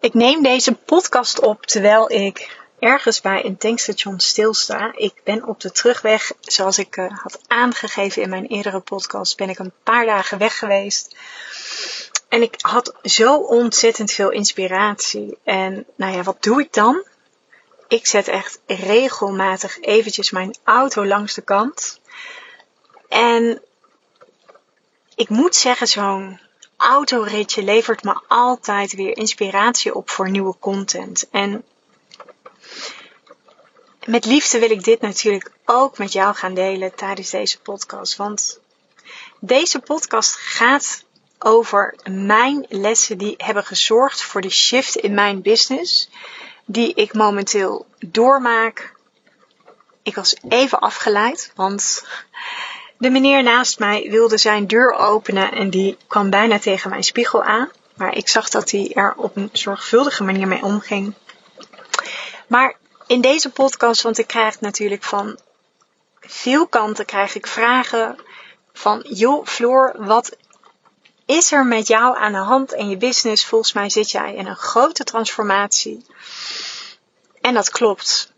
Ik 0.00 0.14
neem 0.14 0.42
deze 0.42 0.72
podcast 0.72 1.40
op 1.40 1.66
terwijl 1.66 2.10
ik 2.10 2.58
ergens 2.78 3.20
bij 3.20 3.44
een 3.44 3.56
tankstation 3.56 4.20
stilsta. 4.20 4.92
Ik 4.96 5.20
ben 5.24 5.44
op 5.44 5.60
de 5.60 5.72
terugweg, 5.72 6.32
zoals 6.40 6.78
ik 6.78 6.96
uh, 6.96 7.18
had 7.22 7.40
aangegeven 7.46 8.22
in 8.22 8.28
mijn 8.28 8.46
eerdere 8.46 8.80
podcast, 8.80 9.36
ben 9.36 9.48
ik 9.48 9.58
een 9.58 9.72
paar 9.82 10.06
dagen 10.06 10.38
weg 10.38 10.58
geweest. 10.58 11.16
En 12.28 12.42
ik 12.42 12.54
had 12.58 12.94
zo 13.02 13.34
ontzettend 13.36 14.12
veel 14.12 14.30
inspiratie. 14.30 15.38
En 15.44 15.86
nou 15.96 16.16
ja, 16.16 16.22
wat 16.22 16.42
doe 16.42 16.60
ik 16.60 16.72
dan? 16.72 17.04
Ik 17.88 18.06
zet 18.06 18.28
echt 18.28 18.60
regelmatig 18.66 19.80
eventjes 19.80 20.30
mijn 20.30 20.56
auto 20.64 21.06
langs 21.06 21.34
de 21.34 21.42
kant. 21.42 22.00
En 23.08 23.62
ik 25.14 25.28
moet 25.28 25.56
zeggen, 25.56 25.86
zo'n 25.86 26.40
autoritje 26.80 27.62
levert 27.62 28.02
me 28.02 28.20
altijd 28.28 28.92
weer 28.92 29.16
inspiratie 29.16 29.94
op 29.94 30.10
voor 30.10 30.30
nieuwe 30.30 30.54
content. 30.58 31.28
En 31.30 31.64
met 34.06 34.24
liefde 34.24 34.58
wil 34.58 34.70
ik 34.70 34.84
dit 34.84 35.00
natuurlijk 35.00 35.50
ook 35.64 35.98
met 35.98 36.12
jou 36.12 36.34
gaan 36.34 36.54
delen 36.54 36.94
tijdens 36.94 37.30
deze 37.30 37.60
podcast. 37.60 38.16
Want 38.16 38.60
deze 39.38 39.78
podcast 39.78 40.34
gaat 40.34 41.04
over 41.38 41.94
mijn 42.10 42.66
lessen 42.68 43.18
die 43.18 43.34
hebben 43.36 43.64
gezorgd 43.64 44.22
voor 44.22 44.40
de 44.40 44.50
shift 44.50 44.96
in 44.96 45.14
mijn 45.14 45.42
business. 45.42 46.08
Die 46.64 46.94
ik 46.94 47.14
momenteel 47.14 47.86
doormaak. 47.98 48.94
Ik 50.02 50.14
was 50.14 50.36
even 50.48 50.78
afgeleid, 50.78 51.52
want 51.54 52.04
de 53.00 53.10
meneer 53.10 53.42
naast 53.42 53.78
mij 53.78 54.06
wilde 54.10 54.38
zijn 54.38 54.66
deur 54.66 54.92
openen 54.92 55.52
en 55.52 55.70
die 55.70 55.96
kwam 56.06 56.30
bijna 56.30 56.58
tegen 56.58 56.90
mijn 56.90 57.04
spiegel 57.04 57.42
aan. 57.42 57.70
Maar 57.94 58.16
ik 58.16 58.28
zag 58.28 58.48
dat 58.48 58.70
hij 58.70 58.90
er 58.94 59.14
op 59.16 59.36
een 59.36 59.48
zorgvuldige 59.52 60.24
manier 60.24 60.48
mee 60.48 60.62
omging. 60.62 61.14
Maar 62.46 62.76
in 63.06 63.20
deze 63.20 63.50
podcast, 63.50 64.02
want 64.02 64.18
ik 64.18 64.26
krijg 64.26 64.60
natuurlijk 64.60 65.02
van 65.02 65.38
veel 66.20 66.66
kanten 66.66 67.04
krijg 67.04 67.34
ik 67.34 67.46
vragen 67.46 68.18
van 68.72 69.04
joh 69.08 69.46
Floor, 69.46 69.94
wat 69.98 70.36
is 71.26 71.52
er 71.52 71.66
met 71.66 71.86
jou 71.86 72.16
aan 72.18 72.32
de 72.32 72.38
hand 72.38 72.72
in 72.72 72.88
je 72.88 72.96
business? 72.96 73.46
Volgens 73.46 73.72
mij 73.72 73.90
zit 73.90 74.10
jij 74.10 74.34
in 74.34 74.46
een 74.46 74.56
grote 74.56 75.04
transformatie. 75.04 76.06
En 77.40 77.54
dat 77.54 77.70
klopt. 77.70 78.32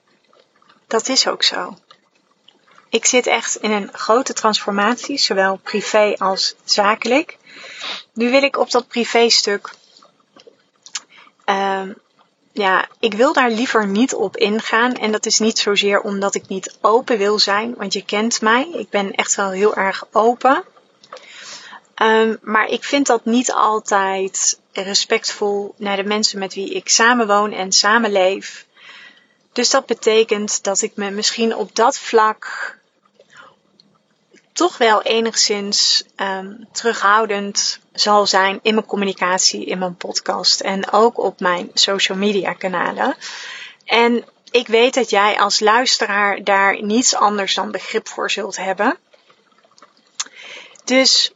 Dat 0.86 1.08
is 1.08 1.26
ook 1.26 1.42
zo. 1.42 1.76
Ik 2.92 3.06
zit 3.06 3.26
echt 3.26 3.56
in 3.56 3.70
een 3.70 3.88
grote 3.92 4.32
transformatie, 4.32 5.18
zowel 5.18 5.56
privé 5.56 6.14
als 6.18 6.54
zakelijk. 6.64 7.38
Nu 8.12 8.30
wil 8.30 8.42
ik 8.42 8.58
op 8.58 8.70
dat 8.70 8.88
privéstuk. 8.88 9.70
Uh, 11.46 11.82
ja, 12.52 12.88
ik 12.98 13.14
wil 13.14 13.32
daar 13.32 13.50
liever 13.50 13.86
niet 13.86 14.14
op 14.14 14.36
ingaan. 14.36 14.94
En 14.94 15.12
dat 15.12 15.26
is 15.26 15.38
niet 15.38 15.58
zozeer 15.58 16.00
omdat 16.00 16.34
ik 16.34 16.48
niet 16.48 16.76
open 16.80 17.18
wil 17.18 17.38
zijn, 17.38 17.74
want 17.74 17.92
je 17.92 18.04
kent 18.04 18.40
mij. 18.40 18.68
Ik 18.72 18.88
ben 18.88 19.14
echt 19.14 19.34
wel 19.34 19.50
heel 19.50 19.74
erg 19.74 20.06
open. 20.10 20.64
Um, 22.02 22.38
maar 22.42 22.68
ik 22.68 22.84
vind 22.84 23.06
dat 23.06 23.24
niet 23.24 23.52
altijd 23.52 24.60
respectvol 24.72 25.74
naar 25.76 25.96
de 25.96 26.04
mensen 26.04 26.38
met 26.38 26.54
wie 26.54 26.74
ik 26.74 26.88
samenwoon 26.88 27.52
en 27.52 27.72
samenleef. 27.72 28.66
Dus 29.52 29.70
dat 29.70 29.86
betekent 29.86 30.64
dat 30.64 30.82
ik 30.82 30.92
me 30.94 31.10
misschien 31.10 31.56
op 31.56 31.74
dat 31.74 31.98
vlak 31.98 32.80
toch 34.52 34.78
wel 34.78 35.02
enigszins 35.02 36.04
um, 36.16 36.68
terughoudend 36.72 37.80
zal 37.92 38.26
zijn 38.26 38.58
in 38.62 38.74
mijn 38.74 38.86
communicatie, 38.86 39.64
in 39.64 39.78
mijn 39.78 39.96
podcast 39.96 40.60
en 40.60 40.92
ook 40.92 41.18
op 41.18 41.40
mijn 41.40 41.70
social 41.74 42.18
media 42.18 42.52
kanalen. 42.52 43.16
En 43.84 44.24
ik 44.50 44.66
weet 44.66 44.94
dat 44.94 45.10
jij 45.10 45.38
als 45.38 45.60
luisteraar 45.60 46.44
daar 46.44 46.82
niets 46.82 47.14
anders 47.14 47.54
dan 47.54 47.70
begrip 47.70 48.08
voor 48.08 48.30
zult 48.30 48.56
hebben. 48.56 48.96
Dus 50.84 51.32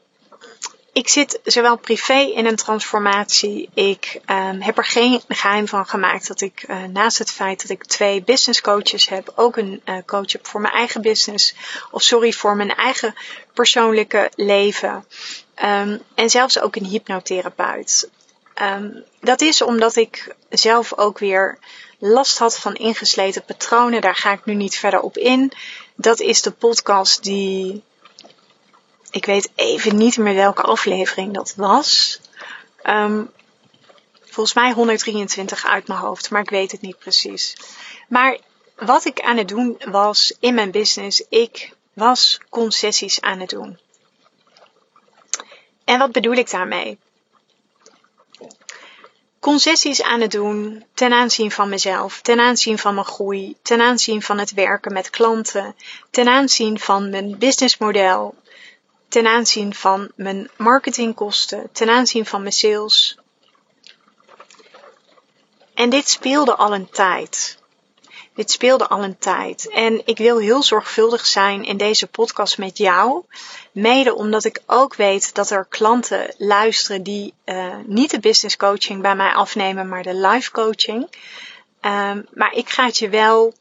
ik 0.96 1.08
zit 1.08 1.40
zowel 1.44 1.76
privé 1.76 2.14
in 2.14 2.46
een 2.46 2.56
transformatie. 2.56 3.68
Ik 3.74 4.20
um, 4.26 4.60
heb 4.60 4.78
er 4.78 4.84
geen 4.84 5.20
geheim 5.28 5.68
van 5.68 5.86
gemaakt 5.86 6.26
dat 6.26 6.40
ik 6.40 6.64
uh, 6.68 6.84
naast 6.84 7.18
het 7.18 7.30
feit 7.30 7.62
dat 7.62 7.70
ik 7.70 7.84
twee 7.84 8.22
business 8.22 8.60
coaches 8.60 9.08
heb, 9.08 9.32
ook 9.34 9.56
een 9.56 9.82
uh, 9.84 9.98
coach 10.06 10.32
heb 10.32 10.46
voor 10.46 10.60
mijn 10.60 10.74
eigen 10.74 11.02
business. 11.02 11.54
Of 11.90 12.02
sorry, 12.02 12.32
voor 12.32 12.56
mijn 12.56 12.74
eigen 12.74 13.14
persoonlijke 13.52 14.30
leven. 14.34 15.04
Um, 15.64 16.02
en 16.14 16.30
zelfs 16.30 16.60
ook 16.60 16.76
een 16.76 16.84
hypnotherapeut. 16.84 18.10
Um, 18.62 19.04
dat 19.20 19.40
is 19.40 19.62
omdat 19.62 19.96
ik 19.96 20.34
zelf 20.48 20.98
ook 20.98 21.18
weer 21.18 21.58
last 21.98 22.38
had 22.38 22.58
van 22.58 22.74
ingesleten 22.74 23.44
patronen. 23.44 24.00
Daar 24.00 24.16
ga 24.16 24.32
ik 24.32 24.44
nu 24.44 24.54
niet 24.54 24.76
verder 24.76 25.00
op 25.00 25.16
in. 25.16 25.52
Dat 25.94 26.20
is 26.20 26.42
de 26.42 26.50
podcast 26.50 27.22
die 27.22 27.82
ik 29.16 29.24
weet 29.24 29.50
even 29.54 29.96
niet 29.96 30.16
meer 30.16 30.34
welke 30.34 30.62
aflevering 30.62 31.34
dat 31.34 31.54
was. 31.56 32.20
Um, 32.84 33.30
volgens 34.24 34.54
mij 34.54 34.72
123 34.72 35.66
uit 35.66 35.88
mijn 35.88 36.00
hoofd, 36.00 36.30
maar 36.30 36.42
ik 36.42 36.50
weet 36.50 36.72
het 36.72 36.80
niet 36.80 36.98
precies. 36.98 37.56
Maar 38.08 38.38
wat 38.76 39.04
ik 39.04 39.20
aan 39.20 39.36
het 39.36 39.48
doen 39.48 39.80
was 39.84 40.36
in 40.40 40.54
mijn 40.54 40.70
business, 40.70 41.24
ik 41.28 41.72
was 41.92 42.40
concessies 42.50 43.20
aan 43.20 43.40
het 43.40 43.50
doen. 43.50 43.78
En 45.84 45.98
wat 45.98 46.12
bedoel 46.12 46.34
ik 46.34 46.50
daarmee? 46.50 46.98
Concessies 49.40 50.02
aan 50.02 50.20
het 50.20 50.30
doen 50.30 50.84
ten 50.94 51.12
aanzien 51.12 51.50
van 51.50 51.68
mezelf, 51.68 52.20
ten 52.20 52.40
aanzien 52.40 52.78
van 52.78 52.94
mijn 52.94 53.06
groei, 53.06 53.56
ten 53.62 53.80
aanzien 53.80 54.22
van 54.22 54.38
het 54.38 54.52
werken 54.52 54.92
met 54.92 55.10
klanten, 55.10 55.76
ten 56.10 56.28
aanzien 56.28 56.78
van 56.78 57.10
mijn 57.10 57.38
businessmodel, 57.38 58.34
ten 59.08 59.26
aanzien 59.26 59.74
van 59.74 60.10
mijn 60.16 60.50
marketingkosten, 60.56 61.68
ten 61.72 61.88
aanzien 61.88 62.26
van 62.26 62.40
mijn 62.40 62.52
sales. 62.52 63.18
En 65.74 65.90
dit 65.90 66.08
speelde 66.08 66.54
al 66.54 66.74
een 66.74 66.90
tijd. 66.90 67.58
Dit 68.34 68.50
speelde 68.50 68.86
al 68.86 69.04
een 69.04 69.18
tijd. 69.18 69.70
En 69.70 70.02
ik 70.04 70.18
wil 70.18 70.38
heel 70.38 70.62
zorgvuldig 70.62 71.26
zijn 71.26 71.64
in 71.64 71.76
deze 71.76 72.06
podcast 72.06 72.58
met 72.58 72.78
jou. 72.78 73.24
Mede 73.72 74.14
omdat 74.14 74.44
ik 74.44 74.62
ook 74.66 74.94
weet 74.94 75.34
dat 75.34 75.50
er 75.50 75.66
klanten 75.68 76.34
luisteren 76.38 77.02
die 77.02 77.34
uh, 77.44 77.74
niet 77.86 78.10
de 78.10 78.20
business 78.20 78.56
coaching 78.56 79.02
bij 79.02 79.16
mij 79.16 79.32
afnemen, 79.32 79.88
maar 79.88 80.02
de 80.02 80.14
life 80.14 80.50
coaching. 80.50 81.02
Um, 81.80 82.26
maar 82.30 82.52
ik 82.52 82.68
ga 82.68 82.84
het 82.84 82.98
je 82.98 83.08
wel 83.08 83.54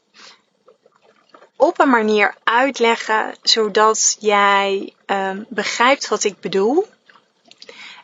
op 1.56 1.80
een 1.80 1.90
manier 1.90 2.34
uitleggen 2.44 3.34
zodat 3.42 4.16
jij 4.20 4.94
um, 5.06 5.46
begrijpt 5.48 6.08
wat 6.08 6.24
ik 6.24 6.40
bedoel. 6.40 6.86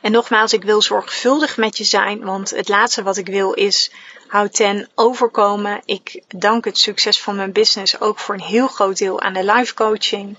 En 0.00 0.12
nogmaals, 0.12 0.52
ik 0.52 0.64
wil 0.64 0.82
zorgvuldig 0.82 1.56
met 1.56 1.78
je 1.78 1.84
zijn, 1.84 2.24
want 2.24 2.50
het 2.50 2.68
laatste 2.68 3.02
wat 3.02 3.16
ik 3.16 3.26
wil 3.26 3.52
is 3.52 3.92
houd 4.26 4.54
ten 4.54 4.88
overkomen. 4.94 5.82
Ik 5.84 6.22
dank 6.28 6.64
het 6.64 6.78
succes 6.78 7.20
van 7.20 7.36
mijn 7.36 7.52
business 7.52 8.00
ook 8.00 8.18
voor 8.18 8.34
een 8.34 8.40
heel 8.40 8.66
groot 8.66 8.98
deel 8.98 9.20
aan 9.20 9.32
de 9.32 9.44
life 9.44 9.74
coaching. 9.74 10.36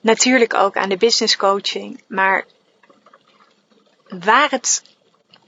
Natuurlijk 0.00 0.54
ook 0.54 0.76
aan 0.76 0.88
de 0.88 0.96
business 0.96 1.36
coaching. 1.36 2.02
Maar 2.06 2.44
waar 4.08 4.50
het 4.50 4.82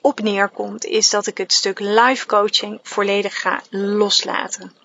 op 0.00 0.20
neerkomt, 0.20 0.84
is 0.84 1.10
dat 1.10 1.26
ik 1.26 1.38
het 1.38 1.52
stuk 1.52 1.78
life 1.78 2.26
coaching 2.26 2.78
volledig 2.82 3.40
ga 3.40 3.62
loslaten. 3.70 4.79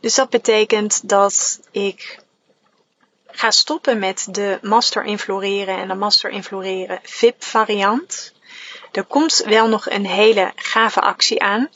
Dus 0.00 0.14
dat 0.14 0.30
betekent 0.30 1.08
dat 1.08 1.60
ik 1.70 2.18
ga 3.26 3.50
stoppen 3.50 3.98
met 3.98 4.28
de 4.30 4.58
Master 4.62 5.04
Infloreren 5.04 5.78
en 5.78 5.88
de 5.88 5.94
Master 5.94 6.30
Infloreren 6.30 7.00
VIP 7.02 7.44
variant. 7.44 8.32
Er 8.92 9.04
komt 9.04 9.42
wel 9.46 9.68
nog 9.68 9.90
een 9.90 10.06
hele 10.06 10.52
gave 10.56 11.00
actie 11.00 11.42
aan. 11.42 11.68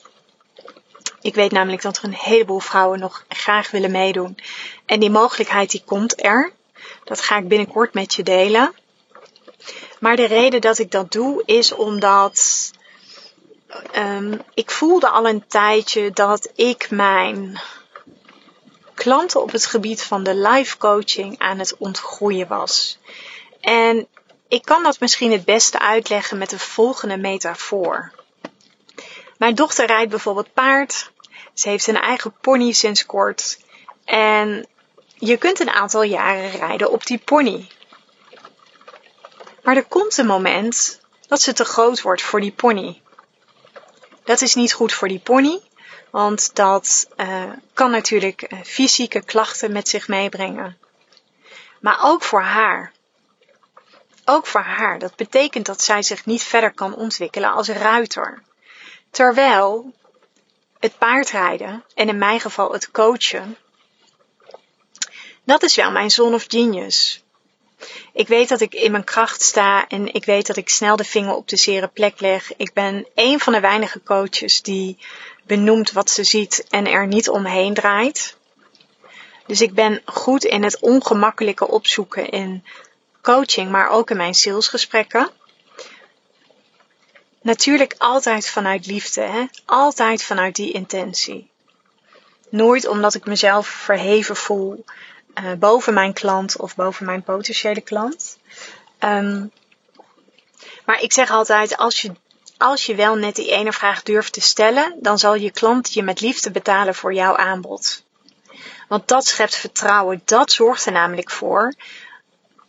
Ik 1.21 1.35
weet 1.35 1.51
namelijk 1.51 1.83
dat 1.83 1.97
er 1.97 2.05
een 2.05 2.15
heleboel 2.15 2.59
vrouwen 2.59 2.99
nog 2.99 3.25
graag 3.29 3.71
willen 3.71 3.91
meedoen. 3.91 4.39
En 4.87 5.01
die 5.01 5.11
mogelijkheid 5.11 5.71
die 5.71 5.83
komt 5.85 6.25
er. 6.25 6.53
Dat 7.05 7.21
ga 7.21 7.39
ik 7.39 7.49
binnenkort 7.49 7.95
met 7.95 8.15
je 8.15 8.23
delen. 8.23 8.75
Maar 9.99 10.17
de 10.17 10.27
reden 10.27 10.61
dat 10.61 10.79
ik 10.79 10.91
dat 10.91 11.13
doe 11.13 11.43
is 11.45 11.73
omdat 11.73 12.71
um, 13.97 14.41
ik 14.55 14.71
voelde 14.71 15.09
al 15.09 15.29
een 15.29 15.47
tijdje 15.47 16.11
dat 16.11 16.51
ik 16.55 16.91
mijn 16.91 17.61
klanten 19.01 19.43
op 19.43 19.53
het 19.53 19.67
gebied 19.67 20.03
van 20.03 20.23
de 20.23 20.35
life 20.35 20.77
coaching 20.77 21.39
aan 21.39 21.59
het 21.59 21.77
ontgroeien 21.79 22.49
was. 22.49 22.99
En 23.61 24.07
ik 24.49 24.63
kan 24.63 24.83
dat 24.83 25.01
misschien 25.01 25.33
het 25.33 25.45
beste 25.45 25.79
uitleggen 25.79 26.39
met 26.39 26.51
de 26.51 26.59
volgende 26.59 27.17
metafoor. 27.17 28.13
Mijn 29.39 29.55
dochter 29.55 29.87
rijdt 29.87 30.11
bijvoorbeeld 30.11 30.53
paard. 30.53 31.11
Ze 31.55 31.69
heeft 31.69 31.87
een 31.87 32.01
eigen 32.01 32.35
pony 32.41 32.73
sinds 32.73 33.07
kort. 33.07 33.59
En 34.05 34.67
je 35.15 35.37
kunt 35.37 35.61
een 35.61 35.71
aantal 35.71 36.03
jaren 36.03 36.51
rijden 36.51 36.91
op 36.91 37.07
die 37.07 37.19
pony. 37.19 37.69
Maar 39.63 39.77
er 39.77 39.87
komt 39.87 40.17
een 40.17 40.27
moment 40.27 41.01
dat 41.29 41.41
ze 41.41 41.53
te 41.53 41.65
groot 41.65 42.03
wordt 42.03 42.23
voor 42.23 42.41
die 42.41 42.53
pony. 42.53 43.01
Dat 44.25 44.41
is 44.41 44.55
niet 44.55 44.73
goed 44.73 44.93
voor 44.93 45.09
die 45.09 45.21
pony, 45.21 45.61
want 46.11 46.55
dat 46.55 47.09
uh, 47.17 47.51
kan 47.73 47.91
natuurlijk 47.91 48.53
uh, 48.53 48.61
fysieke 48.65 49.25
klachten 49.25 49.73
met 49.73 49.89
zich 49.89 50.09
meebrengen. 50.09 50.79
Maar 51.81 51.99
ook 52.03 52.23
voor 52.23 52.43
haar. 52.43 52.93
Ook 54.25 54.47
voor 54.47 54.61
haar. 54.61 54.99
Dat 54.99 55.17
betekent 55.17 55.67
dat 55.67 55.83
zij 55.83 56.03
zich 56.03 56.27
niet 56.27 56.43
verder 56.43 56.73
kan 56.73 56.95
ontwikkelen 56.95 57.53
als 57.53 57.69
ruiter. 57.69 58.43
Terwijl 59.11 59.95
het 60.79 60.99
paardrijden, 60.99 61.85
en 61.95 62.09
in 62.09 62.19
mijn 62.19 62.41
geval 62.41 62.73
het 62.73 62.91
coachen, 62.91 63.57
dat 65.45 65.63
is 65.63 65.75
wel 65.75 65.91
mijn 65.91 66.11
zone 66.11 66.35
of 66.35 66.45
genius. 66.49 67.23
Ik 68.13 68.29
weet 68.29 68.49
dat 68.49 68.61
ik 68.61 68.75
in 68.75 68.91
mijn 68.91 69.05
kracht 69.05 69.43
sta 69.43 69.89
en 69.89 70.15
ik 70.15 70.25
weet 70.25 70.47
dat 70.47 70.57
ik 70.57 70.69
snel 70.69 70.97
de 70.97 71.05
vinger 71.05 71.35
op 71.35 71.49
de 71.49 71.57
zere 71.57 71.89
plek 71.89 72.21
leg. 72.21 72.57
Ik 72.57 72.73
ben 72.73 73.07
een 73.15 73.41
van 73.41 73.53
de 73.53 73.61
weinige 73.61 74.03
coaches 74.03 74.63
die 74.63 74.99
benoemt 75.47 75.93
wat 75.93 76.11
ze 76.11 76.25
ziet 76.25 76.67
en 76.71 76.87
er 76.87 77.07
niet 77.07 77.29
omheen 77.29 77.75
draait. 77.75 78.37
Dus 79.47 79.61
ik 79.61 79.75
ben 79.75 80.03
goed 80.05 80.45
in 80.45 80.63
het 80.63 80.79
ongemakkelijke 80.81 81.69
opzoeken 81.69 82.29
in 82.29 82.65
coaching, 83.23 83.71
maar 83.71 83.89
ook 83.89 84.11
in 84.11 84.17
mijn 84.17 84.35
salesgesprekken. 84.35 85.31
Natuurlijk 87.43 87.95
altijd 87.99 88.49
vanuit 88.49 88.87
liefde, 88.87 89.21
hè? 89.21 89.45
altijd 89.65 90.23
vanuit 90.23 90.57
die 90.57 90.73
intentie. 90.73 91.51
Nooit 92.49 92.87
omdat 92.87 93.15
ik 93.15 93.25
mezelf 93.25 93.67
verheven 93.67 94.37
voel 94.37 94.85
uh, 95.35 95.53
boven 95.53 95.95
mijn 95.95 96.13
klant 96.13 96.57
of 96.57 96.75
boven 96.75 97.07
mijn 97.07 97.23
potentiële 97.23 97.81
klant. 97.81 98.39
Um, 98.99 99.53
maar 100.85 101.03
ik 101.03 101.13
zeg 101.13 101.31
altijd, 101.31 101.77
als 101.77 102.01
je, 102.01 102.13
als 102.61 102.87
je 102.87 102.95
wel 102.95 103.15
net 103.15 103.37
die 103.37 103.51
ene 103.51 103.73
vraag 103.73 104.03
durft 104.03 104.33
te 104.33 104.41
stellen, 104.41 104.95
dan 104.99 105.19
zal 105.19 105.35
je 105.35 105.51
klant 105.51 105.93
je 105.93 106.03
met 106.03 106.21
liefde 106.21 106.51
betalen 106.51 106.95
voor 106.95 107.15
jouw 107.15 107.37
aanbod. 107.37 108.05
Want 108.89 109.09
dat 109.09 109.27
schept 109.27 109.55
vertrouwen. 109.55 110.23
Dat 110.25 110.53
zorgt 110.53 110.87
er 110.87 110.93
namelijk 110.93 111.31
voor 111.31 111.75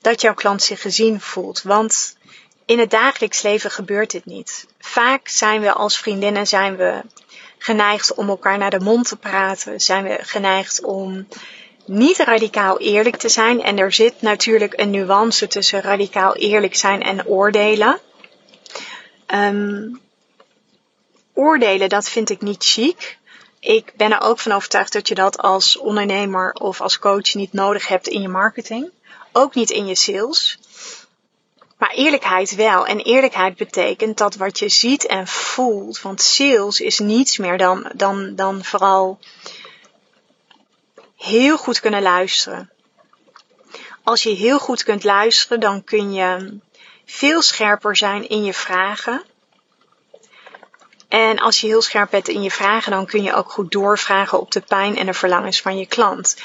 dat 0.02 0.22
jouw 0.22 0.34
klant 0.34 0.64
zich 0.64 0.82
gezien 0.82 1.22
voelt. 1.22 1.62
Want 1.62 2.18
in 2.66 2.80
het 2.80 2.90
dagelijks 2.90 3.42
leven 3.42 3.72
gebeurt 3.72 4.12
dit 4.12 4.26
niet. 4.26 4.68
Vaak 4.80 5.28
zijn 5.28 5.62
we 5.62 5.74
als 5.74 6.00
vriendinnen 6.00 6.48
zijn 6.48 6.76
we 6.76 7.02
geneigd 7.58 8.14
om 8.14 8.30
elkaar 8.30 8.58
naar 8.58 8.70
de 8.70 8.80
mond 8.80 9.08
te 9.08 9.18
praten. 9.18 9.80
Zijn 9.80 10.04
we 10.04 10.18
geneigd 10.22 10.84
om 10.84 11.28
niet 11.86 12.18
radicaal 12.18 12.80
eerlijk 12.80 13.16
te 13.16 13.30
zijn. 13.30 13.64
En 13.64 13.78
er 13.78 13.94
zit 13.94 14.22
natuurlijk 14.22 14.80
een 14.80 14.90
nuance 14.90 15.48
tussen 15.48 15.82
radicaal 15.82 16.36
eerlijk 16.36 16.76
zijn 16.76 17.02
en 17.02 17.26
oordelen. 17.26 18.00
Um, 19.33 20.01
oordelen, 21.33 21.89
dat 21.89 22.10
vind 22.10 22.30
ik 22.30 22.42
niet 22.42 22.63
chic. 22.63 23.19
Ik 23.60 23.94
ben 23.95 24.12
er 24.12 24.22
ook 24.22 24.39
van 24.39 24.51
overtuigd 24.51 24.94
dat 24.94 25.07
je 25.07 25.16
dat 25.16 25.38
als 25.38 25.78
ondernemer 25.78 26.54
of 26.54 26.81
als 26.81 27.00
coach 27.00 27.33
niet 27.33 27.54
nodig 27.54 27.88
hebt 27.88 28.07
in 28.07 28.22
je 28.22 28.28
marketing. 28.28 28.92
Ook 29.31 29.56
niet 29.56 29.69
in 29.69 29.86
je 29.86 29.95
sales. 29.95 30.60
Maar 31.78 31.92
eerlijkheid 31.92 32.56
wel. 32.56 32.86
En 32.86 33.00
eerlijkheid 33.00 33.56
betekent 33.56 34.18
dat 34.18 34.36
wat 34.36 34.60
je 34.60 34.69
ziet 34.69 35.06
en 35.06 35.28
voelt. 35.28 36.01
Want 36.01 36.22
sales 36.22 36.80
is 36.80 37.00
niets 37.00 37.38
meer 37.38 37.57
dan, 37.57 37.92
dan, 37.94 38.36
dan 38.36 38.63
vooral 38.63 39.19
heel 41.18 41.57
goed 41.57 41.80
kunnen 41.80 42.01
luisteren. 42.01 42.69
Als 44.04 44.24
je 44.24 44.30
heel 44.30 44.60
goed 44.60 44.83
kunt 44.83 45.04
luisteren, 45.04 45.60
dan 45.60 45.83
kun 45.83 46.13
je 46.13 46.60
veel 47.12 47.42
scherper 47.42 47.98
zijn 47.98 48.30
in 48.30 48.44
je 48.44 48.54
vragen. 48.54 49.24
En 51.08 51.40
als 51.40 51.62
je 51.62 51.68
heel 51.68 51.81
scherp 51.81 52.10
bent 52.10 52.28
in 52.28 52.42
je 52.42 52.52
vragen, 52.52 52.92
dan 52.92 53.06
kun 53.06 53.24
je 53.24 53.34
ook 53.34 53.52
goed 53.52 53.72
doorvragen 53.72 54.40
op 54.40 54.52
de 54.52 54.62
pijn 54.62 54.98
en 54.98 55.06
de 55.06 55.13
verlangens 55.13 55.62
van 55.62 55.78
je 55.78 55.86
klant. 55.86 56.38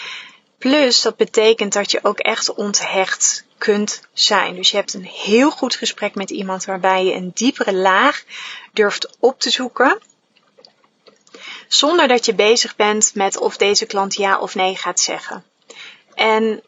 Plus, 0.58 1.02
dat 1.02 1.16
betekent 1.16 1.72
dat 1.72 1.90
je 1.90 1.98
ook 2.02 2.18
echt 2.18 2.54
onthecht 2.54 3.44
kunt 3.58 4.02
zijn. 4.12 4.54
Dus 4.54 4.70
je 4.70 4.76
hebt 4.76 4.94
een 4.94 5.04
heel 5.04 5.50
goed 5.50 5.74
gesprek 5.74 6.14
met 6.14 6.30
iemand 6.30 6.64
waarbij 6.64 7.04
je 7.04 7.14
een 7.14 7.30
diepere 7.34 7.74
laag 7.74 8.24
durft 8.72 9.16
op 9.20 9.40
te 9.40 9.50
zoeken. 9.50 9.98
Zonder 11.68 12.08
dat 12.08 12.24
je 12.24 12.34
bezig 12.34 12.76
bent 12.76 13.14
met 13.14 13.36
of 13.36 13.56
deze 13.56 13.86
klant 13.86 14.14
ja 14.14 14.38
of 14.38 14.54
nee 14.54 14.76
gaat 14.76 15.00
zeggen. 15.00 15.44
En 16.14 16.62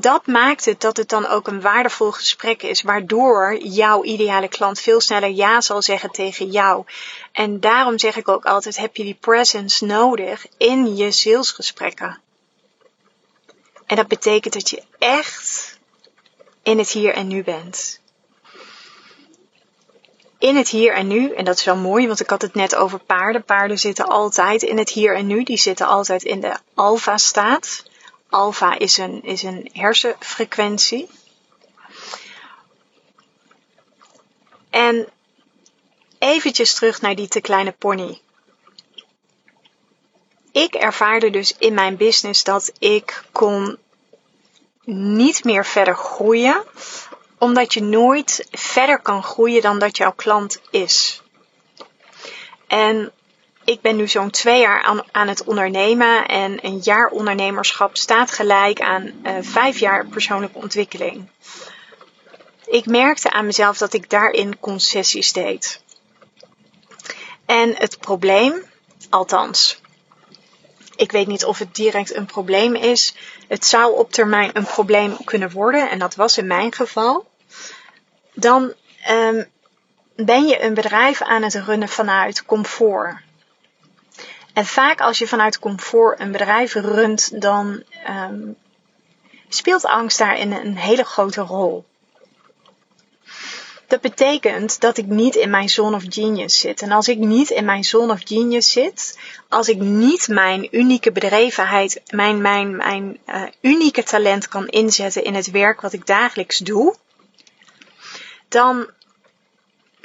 dat 0.00 0.26
maakt 0.26 0.64
het 0.64 0.80
dat 0.80 0.96
het 0.96 1.08
dan 1.08 1.26
ook 1.26 1.48
een 1.48 1.60
waardevol 1.60 2.12
gesprek 2.12 2.62
is, 2.62 2.82
waardoor 2.82 3.56
jouw 3.56 4.04
ideale 4.04 4.48
klant 4.48 4.80
veel 4.80 5.00
sneller 5.00 5.28
ja 5.28 5.60
zal 5.60 5.82
zeggen 5.82 6.10
tegen 6.10 6.50
jou. 6.50 6.84
En 7.32 7.60
daarom 7.60 7.98
zeg 7.98 8.16
ik 8.16 8.28
ook 8.28 8.44
altijd: 8.44 8.76
heb 8.76 8.96
je 8.96 9.02
die 9.02 9.16
presence 9.20 9.84
nodig 9.84 10.46
in 10.56 10.96
je 10.96 11.10
salesgesprekken. 11.10 12.20
En 13.86 13.96
dat 13.96 14.08
betekent 14.08 14.54
dat 14.54 14.70
je 14.70 14.82
echt 14.98 15.78
in 16.62 16.78
het 16.78 16.90
hier 16.90 17.14
en 17.14 17.26
nu 17.26 17.42
bent. 17.42 18.00
In 20.38 20.56
het 20.56 20.68
hier 20.68 20.94
en 20.94 21.06
nu, 21.06 21.32
en 21.32 21.44
dat 21.44 21.58
is 21.58 21.64
wel 21.64 21.76
mooi, 21.76 22.06
want 22.06 22.20
ik 22.20 22.30
had 22.30 22.42
het 22.42 22.54
net 22.54 22.74
over 22.74 22.98
paarden. 22.98 23.44
Paarden 23.44 23.78
zitten 23.78 24.06
altijd 24.06 24.62
in 24.62 24.78
het 24.78 24.90
hier 24.90 25.16
en 25.16 25.26
nu, 25.26 25.42
die 25.42 25.58
zitten 25.58 25.86
altijd 25.86 26.22
in 26.22 26.40
de 26.40 26.56
alfa-staat. 26.74 27.92
Alpha 28.34 28.78
is 28.78 28.98
een, 28.98 29.22
is 29.22 29.42
een 29.42 29.70
hersenfrequentie. 29.72 31.08
En 34.70 35.08
eventjes 36.18 36.74
terug 36.74 37.00
naar 37.00 37.14
die 37.14 37.28
te 37.28 37.40
kleine 37.40 37.72
pony. 37.72 38.20
Ik 40.52 40.74
ervaarde 40.74 41.30
dus 41.30 41.54
in 41.58 41.74
mijn 41.74 41.96
business 41.96 42.44
dat 42.44 42.72
ik 42.78 43.24
kon 43.32 43.78
niet 44.84 45.44
meer 45.44 45.66
verder 45.66 45.96
groeien, 45.96 46.64
omdat 47.38 47.74
je 47.74 47.82
nooit 47.82 48.46
verder 48.50 49.00
kan 49.00 49.22
groeien 49.22 49.62
dan 49.62 49.78
dat 49.78 49.96
jouw 49.96 50.12
klant 50.12 50.60
is. 50.70 51.22
En 52.66 53.12
ik 53.64 53.80
ben 53.80 53.96
nu 53.96 54.08
zo'n 54.08 54.30
twee 54.30 54.60
jaar 54.60 54.82
aan, 54.82 55.02
aan, 55.12 55.28
het 55.28 55.44
ondernemen 55.44 56.26
en 56.26 56.66
een 56.66 56.80
jaar 56.82 57.08
ondernemerschap 57.08 57.96
staat 57.96 58.30
gelijk 58.30 58.80
aan 58.80 59.02
uh, 59.02 59.32
vijf 59.40 59.78
jaar 59.78 60.06
persoonlijke 60.06 60.58
ontwikkeling. 60.58 61.28
Ik 62.66 62.86
merkte 62.86 63.30
aan 63.30 63.46
mezelf 63.46 63.78
dat 63.78 63.92
ik 63.92 64.10
daarin 64.10 64.58
concessies 64.60 65.32
deed. 65.32 65.82
En 67.46 67.74
het 67.76 67.98
probleem, 67.98 68.64
althans, 69.10 69.80
ik 70.96 71.12
weet 71.12 71.26
niet 71.26 71.44
of 71.44 71.58
het 71.58 71.74
direct 71.74 72.14
een 72.14 72.26
probleem 72.26 72.74
is. 72.74 73.14
Het 73.48 73.64
zou 73.64 73.96
op 73.96 74.12
termijn 74.12 74.50
een 74.52 74.64
probleem 74.64 75.16
kunnen 75.24 75.50
worden, 75.50 75.90
en 75.90 75.98
dat 75.98 76.14
was 76.14 76.38
in 76.38 76.46
mijn 76.46 76.72
geval. 76.72 77.26
Dan 78.34 78.72
um, 79.10 79.46
ben 80.16 80.46
je 80.46 80.62
een 80.62 80.74
bedrijf 80.74 81.22
aan 81.22 81.42
het 81.42 81.54
runnen 81.54 81.88
vanuit 81.88 82.44
comfort. 82.44 83.16
En 84.54 84.66
vaak 84.66 85.00
als 85.00 85.18
je 85.18 85.26
vanuit 85.26 85.58
comfort 85.58 86.20
een 86.20 86.32
bedrijf 86.32 86.74
runt, 86.74 87.40
dan 87.40 87.82
um, 88.08 88.56
speelt 89.48 89.84
angst 89.84 90.18
daarin 90.18 90.52
een 90.52 90.76
hele 90.76 91.04
grote 91.04 91.40
rol. 91.40 91.84
Dat 93.86 94.00
betekent 94.00 94.80
dat 94.80 94.96
ik 94.96 95.06
niet 95.06 95.34
in 95.34 95.50
mijn 95.50 95.68
zone 95.68 95.96
of 95.96 96.02
genius 96.08 96.58
zit. 96.58 96.82
En 96.82 96.90
als 96.90 97.08
ik 97.08 97.18
niet 97.18 97.50
in 97.50 97.64
mijn 97.64 97.84
zone 97.84 98.12
of 98.12 98.20
genius 98.24 98.70
zit, 98.70 99.18
als 99.48 99.68
ik 99.68 99.78
niet 99.78 100.28
mijn 100.28 100.68
unieke 100.76 101.12
bedrevenheid, 101.12 102.02
mijn, 102.10 102.40
mijn, 102.40 102.76
mijn 102.76 103.18
uh, 103.26 103.42
unieke 103.60 104.02
talent 104.02 104.48
kan 104.48 104.66
inzetten 104.66 105.24
in 105.24 105.34
het 105.34 105.50
werk 105.50 105.80
wat 105.80 105.92
ik 105.92 106.06
dagelijks 106.06 106.58
doe, 106.58 106.96
dan 108.48 108.90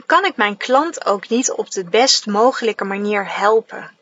kan 0.05 0.25
ik 0.25 0.35
mijn 0.35 0.57
klant 0.57 1.05
ook 1.05 1.29
niet 1.29 1.51
op 1.51 1.71
de 1.71 1.83
best 1.83 2.25
mogelijke 2.25 2.85
manier 2.85 3.37
helpen. 3.37 3.97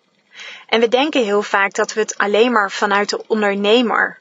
En 0.68 0.80
we 0.80 0.88
denken 0.88 1.24
heel 1.24 1.42
vaak 1.42 1.74
dat 1.74 1.94
we 1.94 2.00
het 2.00 2.18
alleen 2.18 2.52
maar 2.52 2.72
vanuit 2.72 3.10
de 3.10 3.28
ondernemer 3.28 4.20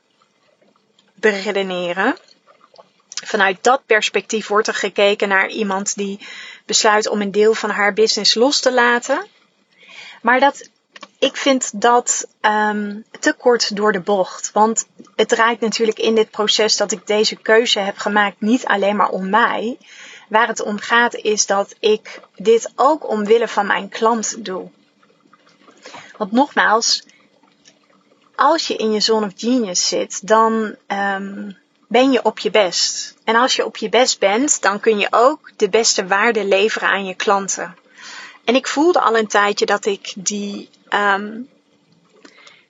beredeneren. 1.14 2.16
Vanuit 3.24 3.58
dat 3.60 3.86
perspectief 3.86 4.46
wordt 4.46 4.68
er 4.68 4.74
gekeken 4.74 5.28
naar 5.28 5.48
iemand 5.48 5.96
die 5.96 6.26
besluit 6.66 7.08
om 7.08 7.20
een 7.20 7.30
deel 7.30 7.54
van 7.54 7.70
haar 7.70 7.92
business 7.92 8.34
los 8.34 8.60
te 8.60 8.72
laten. 8.72 9.26
Maar 10.22 10.40
dat, 10.40 10.70
ik 11.18 11.36
vind 11.36 11.80
dat 11.80 12.26
um, 12.40 13.04
te 13.20 13.32
kort 13.32 13.76
door 13.76 13.92
de 13.92 14.00
bocht. 14.00 14.50
Want 14.52 14.86
het 15.16 15.28
draait 15.28 15.60
natuurlijk 15.60 15.98
in 15.98 16.14
dit 16.14 16.30
proces 16.30 16.76
dat 16.76 16.92
ik 16.92 17.06
deze 17.06 17.36
keuze 17.36 17.78
heb 17.78 17.98
gemaakt 17.98 18.40
niet 18.40 18.66
alleen 18.66 18.96
maar 18.96 19.10
om 19.10 19.30
mij. 19.30 19.78
Waar 20.28 20.48
het 20.48 20.62
om 20.62 20.78
gaat 20.78 21.14
is 21.14 21.46
dat 21.46 21.74
ik 21.80 22.20
dit 22.36 22.72
ook 22.76 23.08
omwille 23.08 23.48
van 23.48 23.66
mijn 23.66 23.88
klant 23.88 24.44
doe. 24.44 24.70
Want 26.16 26.32
nogmaals, 26.32 27.04
als 28.34 28.66
je 28.66 28.76
in 28.76 28.92
je 28.92 29.00
zone 29.00 29.26
of 29.26 29.32
genius 29.36 29.88
zit, 29.88 30.26
dan 30.26 30.76
um, 30.88 31.56
ben 31.88 32.12
je 32.12 32.22
op 32.22 32.38
je 32.38 32.50
best. 32.50 33.14
En 33.24 33.36
als 33.36 33.56
je 33.56 33.64
op 33.64 33.76
je 33.76 33.88
best 33.88 34.18
bent, 34.18 34.62
dan 34.62 34.80
kun 34.80 34.98
je 34.98 35.08
ook 35.10 35.50
de 35.56 35.68
beste 35.68 36.06
waarde 36.06 36.44
leveren 36.44 36.88
aan 36.88 37.04
je 37.04 37.14
klanten. 37.14 37.76
En 38.44 38.54
ik 38.54 38.66
voelde 38.66 39.00
al 39.00 39.16
een 39.16 39.26
tijdje 39.26 39.66
dat 39.66 39.86
ik 39.86 40.12
die, 40.16 40.70
um, 40.90 41.48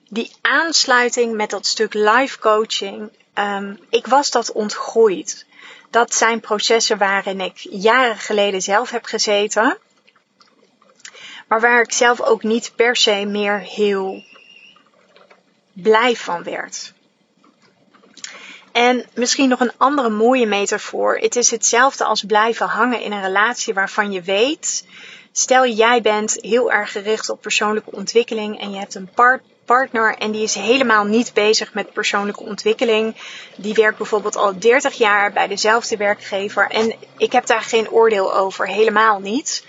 die 0.09 0.31
aansluiting 0.41 1.35
met 1.35 1.49
dat 1.49 1.65
stuk 1.65 1.93
life 1.93 2.39
coaching, 2.39 3.11
um, 3.33 3.79
ik 3.89 4.07
was 4.07 4.31
dat 4.31 4.51
ontgroeid. 4.51 5.45
Dat 5.89 6.13
zijn 6.13 6.39
processen 6.39 6.97
waarin 6.97 7.41
ik 7.41 7.57
jaren 7.57 8.17
geleden 8.17 8.61
zelf 8.61 8.89
heb 8.89 9.05
gezeten. 9.05 9.77
Maar 11.47 11.59
waar 11.59 11.81
ik 11.81 11.91
zelf 11.91 12.21
ook 12.21 12.43
niet 12.43 12.71
per 12.75 12.95
se 12.95 13.25
meer 13.25 13.59
heel 13.59 14.23
blij 15.73 16.15
van 16.15 16.43
werd. 16.43 16.93
En 18.71 19.05
misschien 19.13 19.49
nog 19.49 19.59
een 19.59 19.77
andere 19.77 20.09
mooie 20.09 20.45
metafoor. 20.45 21.17
Het 21.17 21.35
is 21.35 21.51
hetzelfde 21.51 22.03
als 22.03 22.23
blijven 22.23 22.67
hangen 22.67 23.01
in 23.01 23.11
een 23.11 23.21
relatie 23.21 23.73
waarvan 23.73 24.11
je 24.11 24.21
weet. 24.21 24.85
Stel 25.31 25.65
jij 25.65 26.01
bent 26.01 26.37
heel 26.41 26.71
erg 26.71 26.91
gericht 26.91 27.29
op 27.29 27.41
persoonlijke 27.41 27.91
ontwikkeling 27.91 28.61
en 28.61 28.71
je 28.71 28.79
hebt 28.79 28.95
een 28.95 29.09
partner 29.65 30.15
en 30.15 30.31
die 30.31 30.43
is 30.43 30.55
helemaal 30.55 31.05
niet 31.05 31.33
bezig 31.33 31.73
met 31.73 31.93
persoonlijke 31.93 32.43
ontwikkeling. 32.43 33.15
Die 33.55 33.73
werkt 33.73 33.97
bijvoorbeeld 33.97 34.35
al 34.35 34.59
30 34.59 34.93
jaar 34.93 35.31
bij 35.31 35.47
dezelfde 35.47 35.97
werkgever 35.97 36.69
en 36.69 36.95
ik 37.17 37.31
heb 37.31 37.45
daar 37.45 37.61
geen 37.61 37.89
oordeel 37.89 38.35
over, 38.35 38.67
helemaal 38.67 39.19
niet. 39.19 39.65